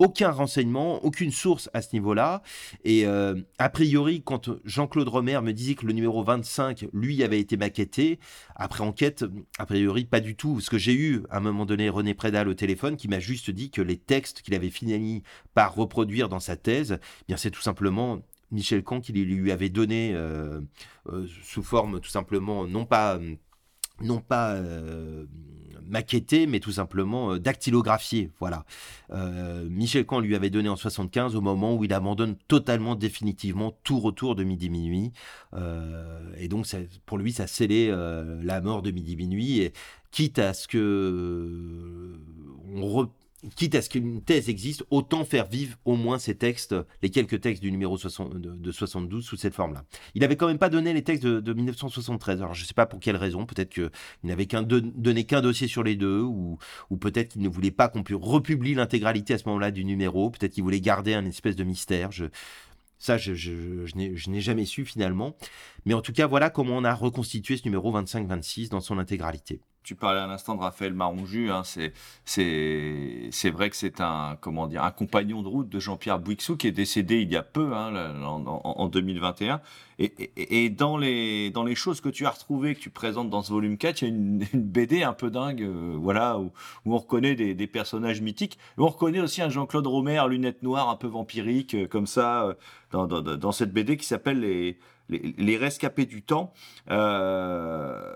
[0.00, 2.42] aucun renseignement, aucune source à ce niveau-là.
[2.84, 7.38] Et euh, a priori, quand Jean-Claude Romer me disait que le numéro 25, lui, avait
[7.38, 8.18] été maquetté,
[8.56, 9.26] après enquête,
[9.58, 10.54] a priori, pas du tout.
[10.54, 13.50] Parce que j'ai eu, à un moment donné, René Prédal au téléphone qui m'a juste
[13.50, 17.50] dit que les textes qu'il avait fini par reproduire dans sa thèse, eh bien c'est
[17.50, 18.20] tout simplement
[18.50, 20.60] Michel Camp qui lui avait donné euh,
[21.08, 23.36] euh, sous forme tout simplement non pas euh,
[24.02, 24.58] non pas
[25.90, 28.30] maquetté, mais tout simplement euh, dactylographié.
[28.38, 28.64] Voilà.
[29.68, 33.98] Michel Camp lui avait donné en 75 au moment où il abandonne totalement, définitivement tout
[33.98, 35.12] retour de Midi Minuit.
[36.38, 36.66] Et donc,
[37.06, 39.60] pour lui, ça scellait la mort de Midi Minuit.
[39.60, 39.72] Et
[40.12, 42.18] quitte à ce que
[43.56, 47.40] quitte à ce qu'une thèse existe, autant faire vivre au moins ces textes, les quelques
[47.40, 49.84] textes du numéro 60 de, de 72 sous cette forme-là.
[50.14, 52.42] Il avait quand même pas donné les textes de, de 1973.
[52.42, 53.46] Alors je sais pas pour quelle raison.
[53.46, 53.90] Peut-être qu'il
[54.24, 56.58] n'avait qu'un don- donné qu'un dossier sur les deux, ou,
[56.90, 60.30] ou peut-être qu'il ne voulait pas qu'on pu republie l'intégralité à ce moment-là du numéro.
[60.30, 62.12] Peut-être qu'il voulait garder un espèce de mystère.
[62.12, 62.26] Je,
[62.98, 63.94] ça, je, je
[64.30, 65.34] n'ai jamais su finalement.
[65.86, 69.60] Mais en tout cas, voilà comment on a reconstitué ce numéro 25-26 dans son intégralité.
[69.82, 71.92] Tu parlais à l'instant de Raphaël Maronju, hein, c'est,
[73.50, 76.72] vrai que c'est un, comment dire, un compagnon de route de Jean-Pierre Bouixou qui est
[76.72, 79.60] décédé il y a peu, hein, en 2021.
[79.98, 80.04] Et,
[80.36, 83.42] et- et dans, les, dans les choses que tu as retrouvées, que tu présentes dans
[83.42, 86.52] ce volume 4, il y a une, une BD un peu dingue, euh, voilà, où,
[86.84, 88.58] où on reconnaît des, des personnages mythiques.
[88.78, 92.44] Et on reconnaît aussi un Jean-Claude Romer, lunettes noires, un peu vampirique, euh, comme ça,
[92.44, 92.54] euh,
[92.92, 94.78] dans, dans, dans cette BD qui s'appelle les,
[95.08, 96.52] les, les rescapés du temps.
[96.90, 98.14] Euh,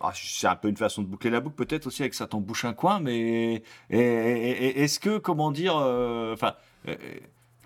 [0.00, 2.64] ah, c'est un peu une façon de boucler la boucle peut-être aussi avec ça t'embouche
[2.64, 6.54] un coin, mais est-ce que comment dire, euh, enfin.
[6.88, 6.94] euh,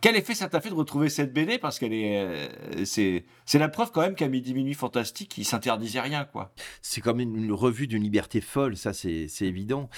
[0.00, 3.58] quel effet ça t'a fait de retrouver cette BD Parce qu'elle est, euh, c'est, c'est
[3.58, 6.52] la preuve quand même qu'à midi minuit fantastique, il s'interdisait rien, quoi.
[6.82, 9.88] c'est comme une, une revue d'une liberté folle, ça c'est évident.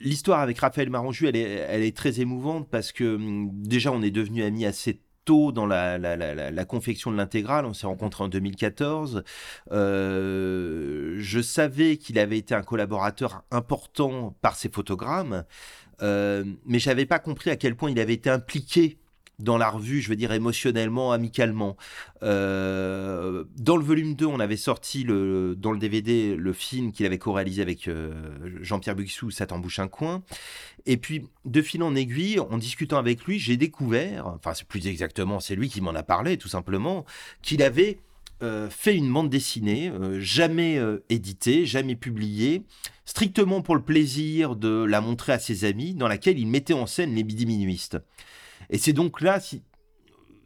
[0.00, 4.00] L'histoire avec Raphaël Maranju, elle est, elle est très émouvante parce que hum, déjà on
[4.02, 7.66] est devenus amis assez dans la confection de l'intégrale.
[7.66, 9.22] On s'est rencontrés en 2014.
[9.72, 15.44] Euh, je savais qu'il avait été un collaborateur important par ses photogrammes,
[16.02, 18.98] euh, mais j'avais pas compris à quel point il avait été impliqué
[19.38, 21.76] dans la revue, je veux dire émotionnellement, amicalement.
[22.22, 27.06] Euh, dans le volume 2, on avait sorti le, dans le DVD le film qu'il
[27.06, 28.12] avait co-réalisé avec euh,
[28.60, 30.22] Jean-Pierre Buxou, Ça t'embouche un coin.
[30.86, 34.86] Et puis, de fil en aiguille, en discutant avec lui, j'ai découvert, enfin c'est plus
[34.86, 37.04] exactement, c'est lui qui m'en a parlé tout simplement,
[37.42, 37.98] qu'il avait
[38.42, 40.80] euh, fait une bande dessinée, jamais
[41.10, 42.62] éditée, jamais publiée,
[43.04, 46.86] strictement pour le plaisir de la montrer à ses amis, dans laquelle il mettait en
[46.86, 47.98] scène les midi minuistes.
[48.70, 49.62] Et c'est donc là, si,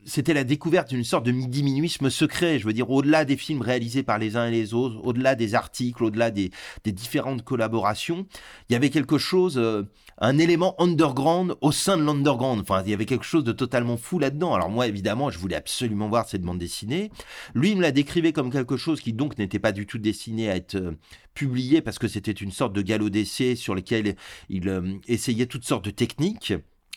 [0.05, 2.59] c'était la découverte d'une sorte de midi-minuisme secret.
[2.59, 5.55] Je veux dire, au-delà des films réalisés par les uns et les autres, au-delà des
[5.55, 6.51] articles, au-delà des,
[6.85, 8.27] des différentes collaborations,
[8.69, 9.85] il y avait quelque chose, euh,
[10.19, 12.61] un élément underground au sein de l'underground.
[12.61, 14.55] Enfin, il y avait quelque chose de totalement fou là-dedans.
[14.55, 17.11] Alors moi, évidemment, je voulais absolument voir cette bande dessinée.
[17.55, 20.51] Lui, il me la décrivait comme quelque chose qui donc n'était pas du tout destiné
[20.51, 20.93] à être euh,
[21.35, 24.17] publié parce que c'était une sorte de galop d'essai sur lequel
[24.49, 26.55] il euh, essayait toutes sortes de techniques.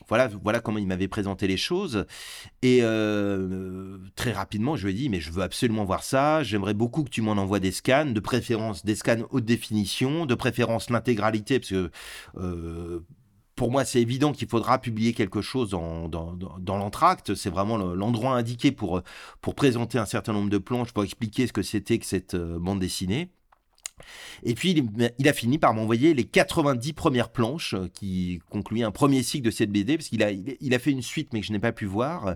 [0.09, 2.05] Voilà, voilà comment il m'avait présenté les choses.
[2.61, 6.43] Et euh, très rapidement, je lui ai dit, mais je veux absolument voir ça.
[6.43, 10.35] J'aimerais beaucoup que tu m'en envoies des scans, de préférence des scans haute définition, de
[10.35, 11.91] préférence l'intégralité, parce que
[12.37, 12.99] euh,
[13.55, 17.33] pour moi, c'est évident qu'il faudra publier quelque chose dans, dans, l'entracte.
[17.35, 19.01] C'est vraiment le- l'endroit indiqué pour,
[19.41, 22.59] pour présenter un certain nombre de planches, pour expliquer ce que c'était que cette euh,
[22.59, 23.31] bande dessinée.
[24.43, 28.83] Et puis, il, il a fini par m'envoyer les 90 premières planches euh, qui concluaient
[28.83, 31.41] un premier cycle de cette BD, parce qu'il a, il, a fait une suite, mais
[31.41, 32.35] que je n'ai pas pu voir.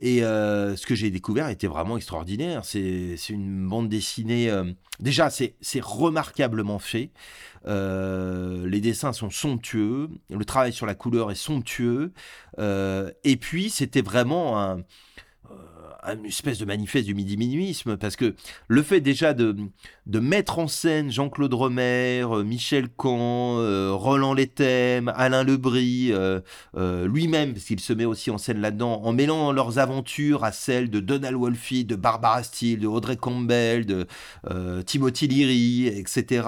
[0.00, 2.64] Et euh, ce que j'ai découvert était vraiment extraordinaire.
[2.64, 4.50] C'est une bande dessinée.
[4.50, 4.64] euh,
[5.00, 7.10] déjà, c'est remarquablement fait.
[7.66, 10.10] Les dessins sont somptueux.
[10.30, 12.12] Le travail sur la couleur est somptueux.
[12.58, 14.78] Et puis, c'était vraiment un
[16.04, 18.34] une espèce de manifeste du midi-minuisme, parce que
[18.68, 19.56] le fait déjà de,
[20.06, 26.40] mettre en scène Jean-Claude Romer, euh, Michel Camp, euh, Roland Letem, Alain Lebris, euh,
[26.76, 30.52] euh, lui-même, parce qu'il se met aussi en scène là-dedans, en mêlant leurs aventures à
[30.52, 34.06] celles de Donald Wolfe, de Barbara Steele, de Audrey Campbell, de
[34.86, 36.46] Timothy Leary, etc.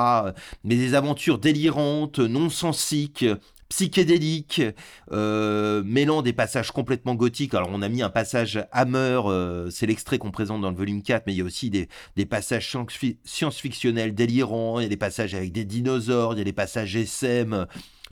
[0.65, 3.25] Mais des aventures délirantes, non-sensiques,
[3.69, 4.63] psychédéliques,
[5.13, 7.55] euh, mêlant des passages complètement gothiques.
[7.55, 11.03] Alors on a mis un passage Hammer, euh, c'est l'extrait qu'on présente dans le volume
[11.03, 14.91] 4, mais il y a aussi des, des passages science- science-fictionnels délirants, il y a
[14.91, 17.67] des passages avec des dinosaures, il y a des passages SM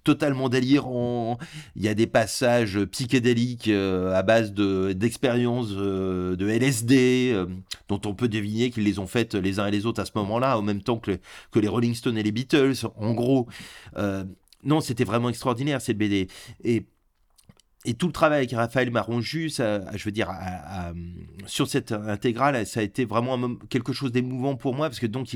[0.05, 1.39] totalement délirants,
[1.75, 7.47] il y a des passages psychédéliques euh, à base de d'expériences euh, de LSD euh,
[7.89, 10.13] dont on peut deviner qu'ils les ont faites les uns et les autres à ce
[10.17, 11.19] moment-là, en même temps que,
[11.51, 13.49] que les Rolling Stones et les Beatles, en gros.
[14.65, 16.29] Non, c'était vraiment extraordinaire cette BD.
[16.63, 16.87] Et
[17.87, 20.31] et tout le travail avec Raphaël Maronju, ça, je veux dire,
[21.47, 25.29] sur cette intégrale, ça a été vraiment quelque chose d'émouvant pour moi, parce que donc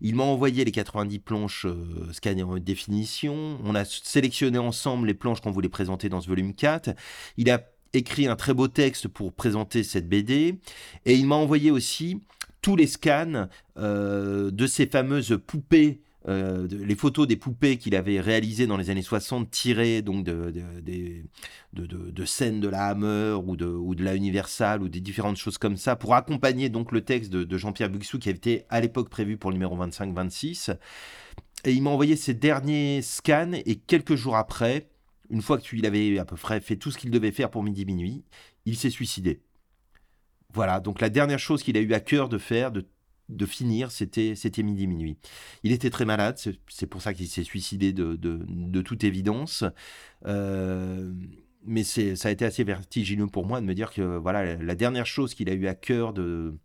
[0.00, 3.58] il, m'a envoyé les 90 planches euh, scannées en définition.
[3.64, 6.90] On a sélectionné ensemble les planches qu'on voulait présenter dans ce volume 4.
[7.36, 7.62] Il a
[7.92, 10.60] écrit un très beau texte pour présenter cette BD.
[11.04, 12.22] Et il m'a envoyé aussi
[12.62, 18.20] tous les scans euh, de ces fameuses poupées euh, les photos des poupées qu'il avait
[18.20, 20.52] réalisées dans les années 60, tirées donc de,
[21.72, 25.38] de, de, scènes de la Hammer ou de, ou de la Universal ou des différentes
[25.38, 28.80] choses comme ça, pour accompagner donc le texte de, Jean-Pierre Buxou qui avait été à
[28.80, 30.76] l'époque prévu pour le numéro 25-26.
[31.64, 34.90] Et il m'a envoyé ses derniers scans et quelques jours après,
[35.30, 37.86] une fois qu'il avait à peu près fait tout ce qu'il devait faire pour midi
[37.86, 38.24] minuit,
[38.66, 39.40] il s'est suicidé.
[40.52, 42.86] Voilà, donc la dernière chose qu'il a eu à cœur de faire, de,
[43.28, 45.18] de finir, c'était midi minuit.
[45.62, 49.64] Il était très malade, c'est pour ça qu'il s'est suicidé de, de, de toute évidence.
[50.26, 51.12] Euh,
[51.64, 55.06] mais ça a été assez vertigineux pour moi de me dire que voilà la, dernière
[55.06, 56.56] chose qu'il a eu à cœur de,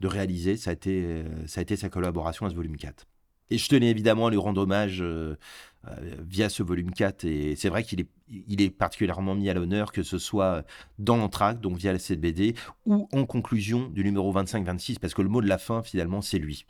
[0.00, 3.06] de réaliser, ça a, été, ça a été sa collaboration à ce volume 4.
[3.50, 5.36] Et je tenais évidemment à lui rendre hommage euh,
[5.86, 7.24] euh, via ce volume 4.
[7.24, 10.64] Et c'est vrai qu'il est, il est particulièrement mis à l'honneur, que ce soit
[10.98, 12.54] dans l'entracte, donc via la CBD,
[12.86, 16.38] ou en conclusion du numéro 25-26, parce que le mot de la fin, finalement, c'est
[16.38, 16.66] lui.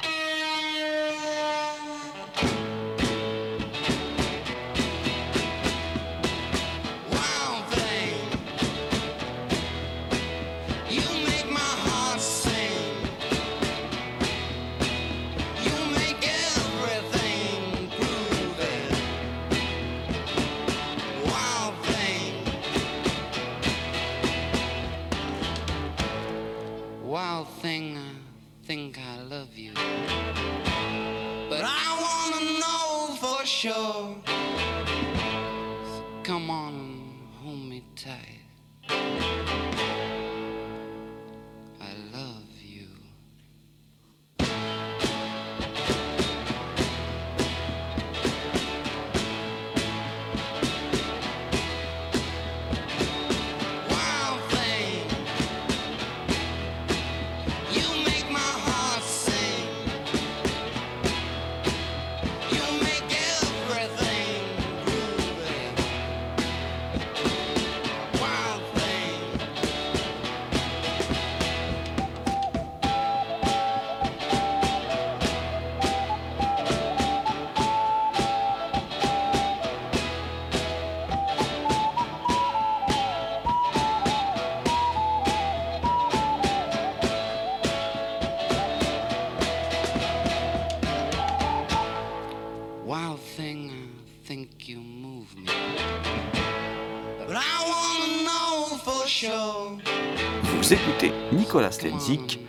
[100.71, 102.41] Écoutez Nicolas Slenzik,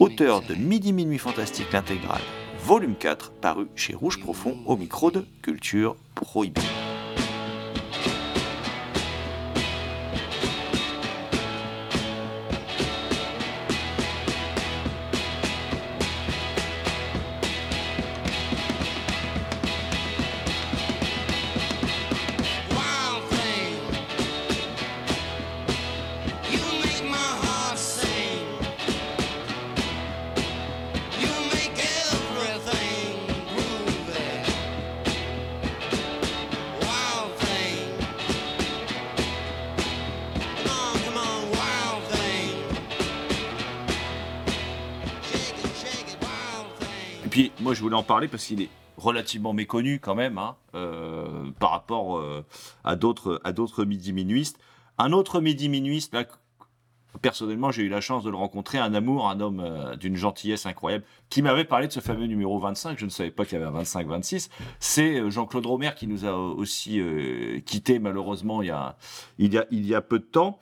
[0.00, 2.20] auteur de Midi Minuit Fantastique l'intégrale,
[2.64, 6.60] volume 4, paru chez Rouge Profond au micro de Culture Prohibée.
[47.92, 52.44] Voulais en parler parce qu'il est relativement méconnu quand même hein, euh, par rapport euh,
[52.84, 54.58] à d'autres midi minuistes.
[54.98, 56.24] Un autre midi minuiste, là,
[57.20, 60.66] personnellement, j'ai eu la chance de le rencontrer, un amour, un homme euh, d'une gentillesse
[60.66, 62.98] incroyable, qui m'avait parlé de ce fameux numéro 25.
[62.98, 64.48] Je ne savais pas qu'il y avait un 25-26.
[64.78, 67.00] C'est euh, Jean-Claude Romer qui nous a aussi
[67.66, 68.96] quitté malheureusement il y a
[69.38, 70.60] il y a peu de temps.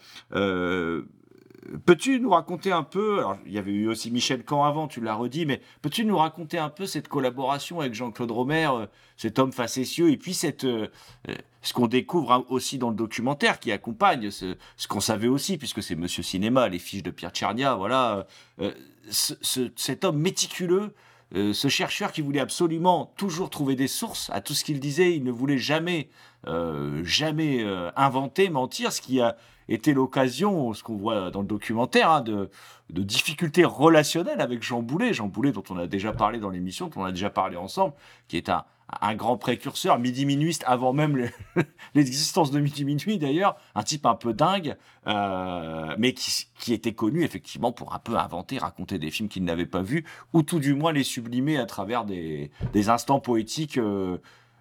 [1.85, 5.03] Peux-tu nous raconter un peu, alors il y avait eu aussi Michel Camp avant, tu
[5.03, 8.87] l'as redit, mais peux-tu nous raconter un peu cette collaboration avec Jean-Claude Romer, euh,
[9.19, 10.89] cet homme facétieux, et puis cette, euh,
[11.29, 14.57] euh, ce qu'on découvre hein, aussi dans le documentaire qui accompagne ce,
[14.89, 18.27] qu'on savait aussi, puisque c'est Monsieur Cinéma, les fiches de Pierre Tchernia, voilà,
[19.11, 20.95] ce- ce- cet homme méticuleux,
[21.35, 25.23] ce chercheur qui voulait absolument toujours trouver des sources à tout ce qu'il disait, il
[25.25, 26.09] ne voulait jamais,
[27.05, 27.65] jamais
[27.97, 29.37] inventer, mentir, ce qui a
[29.71, 32.51] été l'occasion, ce qu'on voit dans le documentaire, hein, de,
[32.91, 35.15] difficultés relationnelles avec Jean Boulet.
[35.15, 37.95] Jean Boulet, dont on a déjà parlé dans l'émission, dont on a déjà parlé ensemble,
[38.27, 41.31] qui est un, grand précurseur, midi minuiste, avant même le-
[41.95, 47.23] l'existence de midi minuit d'ailleurs, un type un peu dingue, euh, mais qui, était connu
[47.23, 50.75] effectivement pour un peu inventer, raconter des films qu'il n'avait pas vus, ou tout du
[50.75, 53.79] moins les sublimer à travers des, des instants poétiques.
[53.79, 54.19] euh,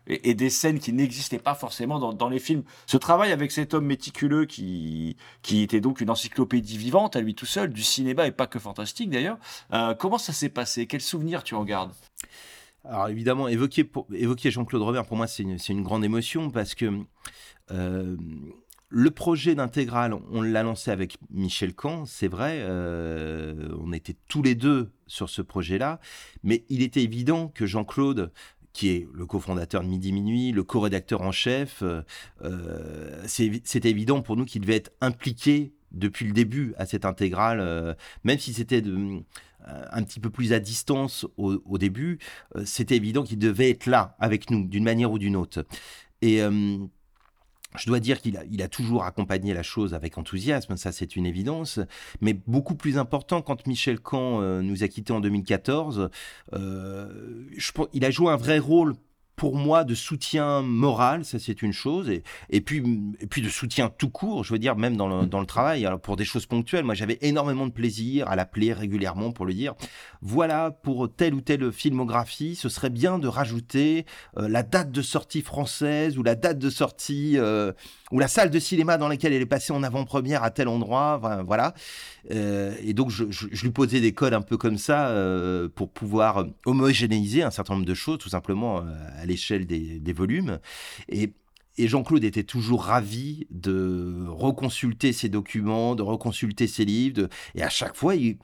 [0.10, 2.64] et, des scènes qui n'existaient pas forcément dans, les films.
[2.86, 7.36] Ce travail avec cet homme méticuleux qui, qui était donc une encyclopédie vivante à lui
[7.36, 9.38] tout seul, du cinéma et pas que fantastique d'ailleurs,
[9.74, 10.88] euh, comment ça s'est passé?
[10.88, 11.94] Quels souvenirs tu en gardes?
[12.86, 16.92] Alors évidemment, évoquer, évoquer Jean-Claude Robert, pour moi, c'est une, une grande émotion parce que
[17.72, 18.16] euh,
[18.90, 24.42] le projet d'intégrale, on l'a lancé avec Michel Camp, c'est vrai, euh, on était tous
[24.42, 26.00] les deux sur ce projet-là,
[26.42, 28.32] mais il était évident que Jean-Claude,
[28.74, 32.02] qui est le cofondateur de Midi Minuit, le co-rédacteur en chef, euh,
[32.44, 37.60] euh, c'était évident pour nous qu'il devait être impliqué depuis le début à cette intégrale,
[37.60, 37.94] euh,
[38.24, 39.20] même si c'était euh,
[39.66, 42.20] un petit peu plus à distance au, au début,
[42.64, 45.66] c'était évident qu'il devait être là avec nous, d'une manière ou d'une autre.
[46.22, 46.42] Et
[47.78, 51.16] je dois dire qu'il a, il a toujours accompagné la chose avec enthousiasme, ça c'est
[51.16, 51.80] une évidence,
[52.22, 56.10] mais beaucoup plus important quand Michel Camp euh, nous a quittés en 2014,
[56.54, 58.96] euh, je il a joué un vrai rôle
[59.40, 62.84] pour moi de soutien moral, ça c'est une chose, et, et, puis,
[63.22, 65.86] et puis de soutien tout court, je veux dire, même dans le, dans le travail,
[65.86, 66.84] alors pour des choses ponctuelles.
[66.84, 69.76] Moi j'avais énormément de plaisir à l'appeler régulièrement pour lui dire,
[70.22, 74.06] voilà, pour telle ou telle filmographie, ce serait bien de rajouter
[74.38, 77.72] euh, la date de sortie française ou la date de sortie euh,
[78.12, 81.42] ou la salle de cinéma dans laquelle elle est passée en avant-première à tel endroit,
[81.46, 81.74] voilà.
[82.32, 85.16] Euh, et donc je, lui posais des codes un peu comme ça
[85.76, 88.80] pour pouvoir homogénéiser un certain nombre de choses, tout simplement
[89.22, 90.60] à l'échelle des, volumes.
[91.08, 91.34] Et
[91.78, 97.70] et Jean-Claude était toujours ravi de reconsulter ses documents, de reconsulter ses livres, et à
[97.70, 98.38] chaque fois, il,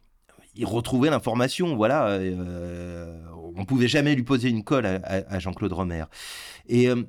[0.64, 1.76] retrouvait l'information.
[1.76, 3.20] Voilà, euh,
[3.58, 6.06] on pouvait jamais lui poser une colle à, Jean-Claude Romer.
[6.70, 7.04] Et euh,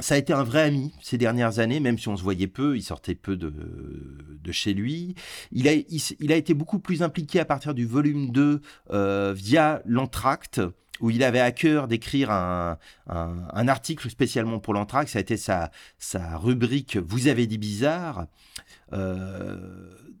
[0.00, 2.76] ça a été un vrai ami ces dernières années, même si on se voyait peu,
[2.76, 5.14] il sortait peu de, de chez lui.
[5.52, 9.80] Il a, il a été beaucoup plus impliqué à partir du volume 2 euh, via
[9.86, 10.60] l'entracte,
[11.00, 12.78] où il avait à cœur d'écrire un,
[13.68, 15.10] article spécialement pour l'entracte.
[15.10, 15.70] Ça a été sa,
[16.36, 18.26] rubrique Vous avez dit bizarre.
[18.92, 19.56] Euh,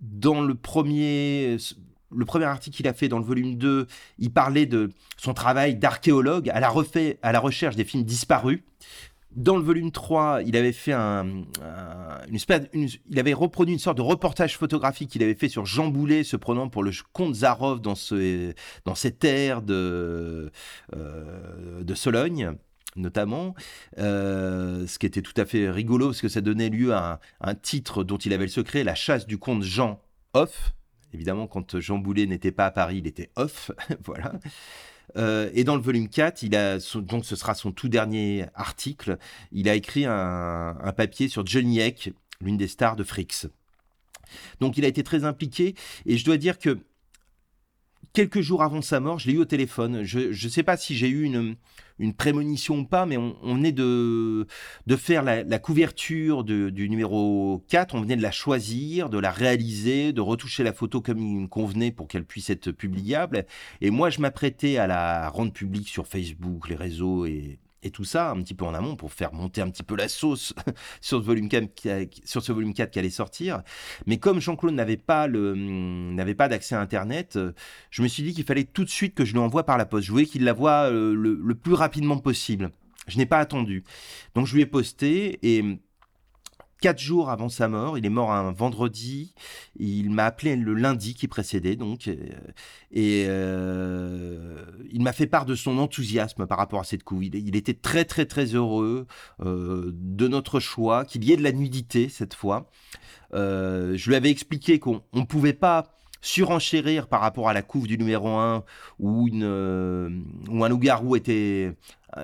[0.00, 1.56] dans le premier,
[2.14, 3.86] le premier article qu'il a fait dans le volume 2,
[4.18, 8.60] il parlait de son travail d'archéologue à à la recherche des films disparus.
[9.36, 11.26] Dans le volume 3, il avait fait un,
[11.62, 12.20] un-
[12.72, 16.24] une il avait reproduit une sorte de reportage photographique qu'il avait fait sur Jean Boulet
[16.24, 18.54] se prenant pour le comte Zarov dans, ce,
[18.86, 20.50] dans ces terres de,
[20.96, 22.52] euh, de Sologne
[22.98, 23.54] notamment,
[23.98, 27.18] Euh, ce qui était tout à fait rigolo parce que ça donnait lieu à un,
[27.50, 30.00] un titre dont il avait le secret, La chasse du comte Jean
[30.32, 30.72] Off.
[31.12, 33.70] Évidemment, quand Jean Boulet n'était pas à Paris, il était off,
[34.04, 34.32] voilà.
[35.16, 39.18] Euh, et dans le volume 4, il a donc ce sera son tout dernier article.
[39.52, 43.48] Il a écrit un, un papier sur Johnny Eck, l'une des stars de Frix.
[44.60, 46.78] Donc il a été très impliqué et je dois dire que
[48.12, 50.02] quelques jours avant sa mort, je l'ai eu au téléphone.
[50.02, 51.56] Je ne sais pas si j'ai eu une,
[52.14, 54.46] prémonition ou pas, mais on, on venait de,
[54.96, 60.20] faire la, couverture du numéro 4, on venait de la choisir, de la réaliser, de
[60.20, 63.46] retoucher la photo comme il me convenait pour qu'elle puisse être publiable.
[63.80, 68.04] Et moi, je m'apprêtais à la rendre publique sur Facebook, les réseaux et, et tout
[68.04, 70.52] ça, un petit peu en amont, pour faire monter un petit peu la sauce
[71.00, 73.62] sur ce volume 4 qui, a- sur ce volume 4 qui allait sortir.
[74.06, 77.52] Mais comme Jean-Claude n'avait pas, le, n'avait pas d'accès à Internet, euh,
[77.90, 79.86] je me suis dit qu'il fallait tout de suite que je lui envoie par la
[79.86, 80.06] poste.
[80.06, 82.70] Je voulais qu'il la voie euh, le, le plus rapidement possible.
[83.08, 83.84] Je n'ai pas attendu.
[84.34, 85.78] Donc je lui ai posté et hum,
[86.80, 89.34] quatre jours avant sa mort, il est mort un vendredi,
[89.78, 92.16] il m'a appelé le lundi qui précédait donc euh,
[92.92, 97.24] et euh, il m'a fait part de son enthousiasme par rapport à cette couve.
[97.24, 99.06] Il, était très très très heureux
[99.40, 102.70] euh, de notre choix, qu'il y ait de la nudité cette fois.
[103.32, 107.98] Je lui avais expliqué qu'on ne pouvait pas surenchérir par rapport à la couve du
[107.98, 108.64] numéro 1
[108.98, 111.76] où, une, où un loup-garou était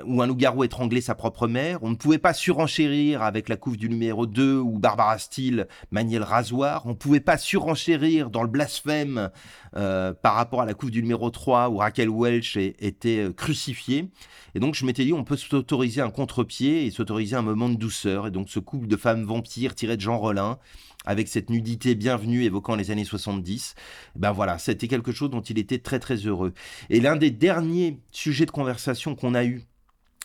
[0.06, 1.82] où un loup-garou étranglait sa propre mère.
[1.82, 6.18] On ne pouvait pas surenchérir avec la couve du numéro 2 où Barbara Steele maniait
[6.18, 6.86] le rasoir.
[6.86, 9.30] On ne pouvait pas surenchérir dans le blasphème
[9.76, 14.08] euh, par rapport à la couve du numéro 3 où Raquel Welch était euh, crucifiée.
[14.54, 17.76] Et donc je m'étais dit, on peut s'autoriser un contre-pied et s'autoriser un moment de
[17.76, 18.26] douceur.
[18.26, 20.58] Et donc ce couple de femmes vampires tiré de Jean Rollin,
[21.04, 23.74] avec cette nudité bienvenue évoquant les années 70,
[24.14, 26.52] ben voilà, c'était quelque chose dont il était très très heureux.
[26.90, 29.62] Et l'un des derniers sujets de conversation qu'on a eu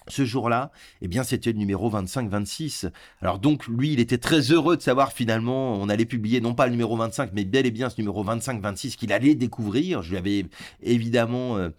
[0.08, 2.90] ce jour-là, eh bien, c'était le numéro 25-26.
[3.22, 6.66] Alors donc, lui, il était très heureux de savoir finalement, on allait publier non pas
[6.66, 10.02] le numéro 25, mais bel et bien ce numéro 25-26 qu'il allait découvrir.
[10.02, 10.46] Je lui avais
[10.82, 11.70] évidemment euh,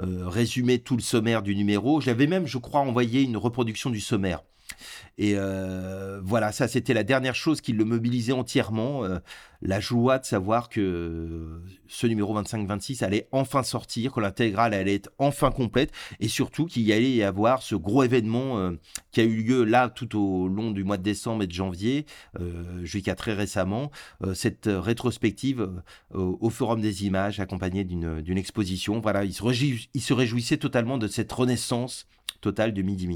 [0.00, 2.00] euh, résumé tout le sommaire du numéro.
[2.00, 4.42] J'avais même, je crois, envoyé une reproduction du sommaire.
[5.18, 9.18] Et euh, voilà, ça c'était la dernière chose qui le mobilisait entièrement, euh,
[9.62, 15.10] la joie de savoir que ce numéro 25-26 allait enfin sortir, que l'intégrale allait être
[15.18, 18.72] enfin complète, et surtout qu'il y allait y avoir ce gros événement euh,
[19.10, 22.06] qui a eu lieu là tout au long du mois de décembre et de janvier,
[22.82, 23.90] jusqu'à très récemment,
[24.34, 25.68] cette rétrospective
[26.12, 29.00] au Forum des images accompagnée d'une exposition.
[29.00, 29.42] Voilà, il se,
[29.94, 32.06] il se réjouissait totalement de cette renaissance
[32.40, 33.08] totale de midi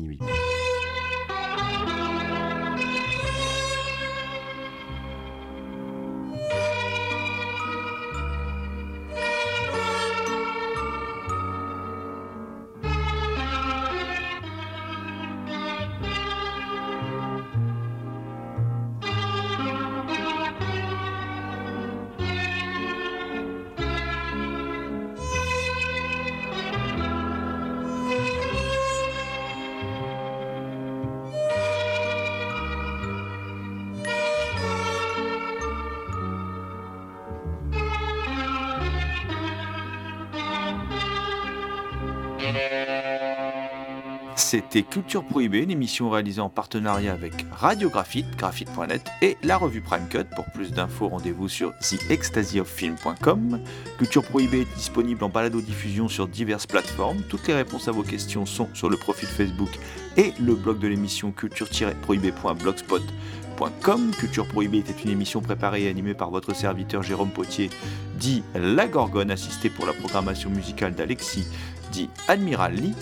[44.73, 49.83] C'était Culture Prohibée, une émission réalisée en partenariat avec Radio Graphite, graphite.net et la revue
[49.83, 50.25] Prime Cut.
[50.35, 53.61] Pour plus d'infos, rendez-vous sur theextasyoffilm.com.
[53.99, 57.21] Culture Prohibée est disponible en balado-diffusion sur diverses plateformes.
[57.29, 59.79] Toutes les réponses à vos questions sont sur le profil Facebook
[60.17, 64.11] et le blog de l'émission culture-prohibée.blogspot.com.
[64.19, 67.69] Culture Prohibée était une émission préparée et animée par votre serviteur Jérôme Potier,
[68.15, 71.47] dit La Gorgone, assisté pour la programmation musicale d'Alexis,
[71.91, 72.95] dit Admiral Lee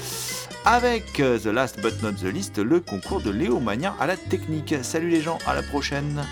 [0.64, 4.16] avec euh, The Last But Not The Least, le concours de Léo Magnin à la
[4.16, 4.74] technique.
[4.82, 6.24] Salut les gens, à la prochaine.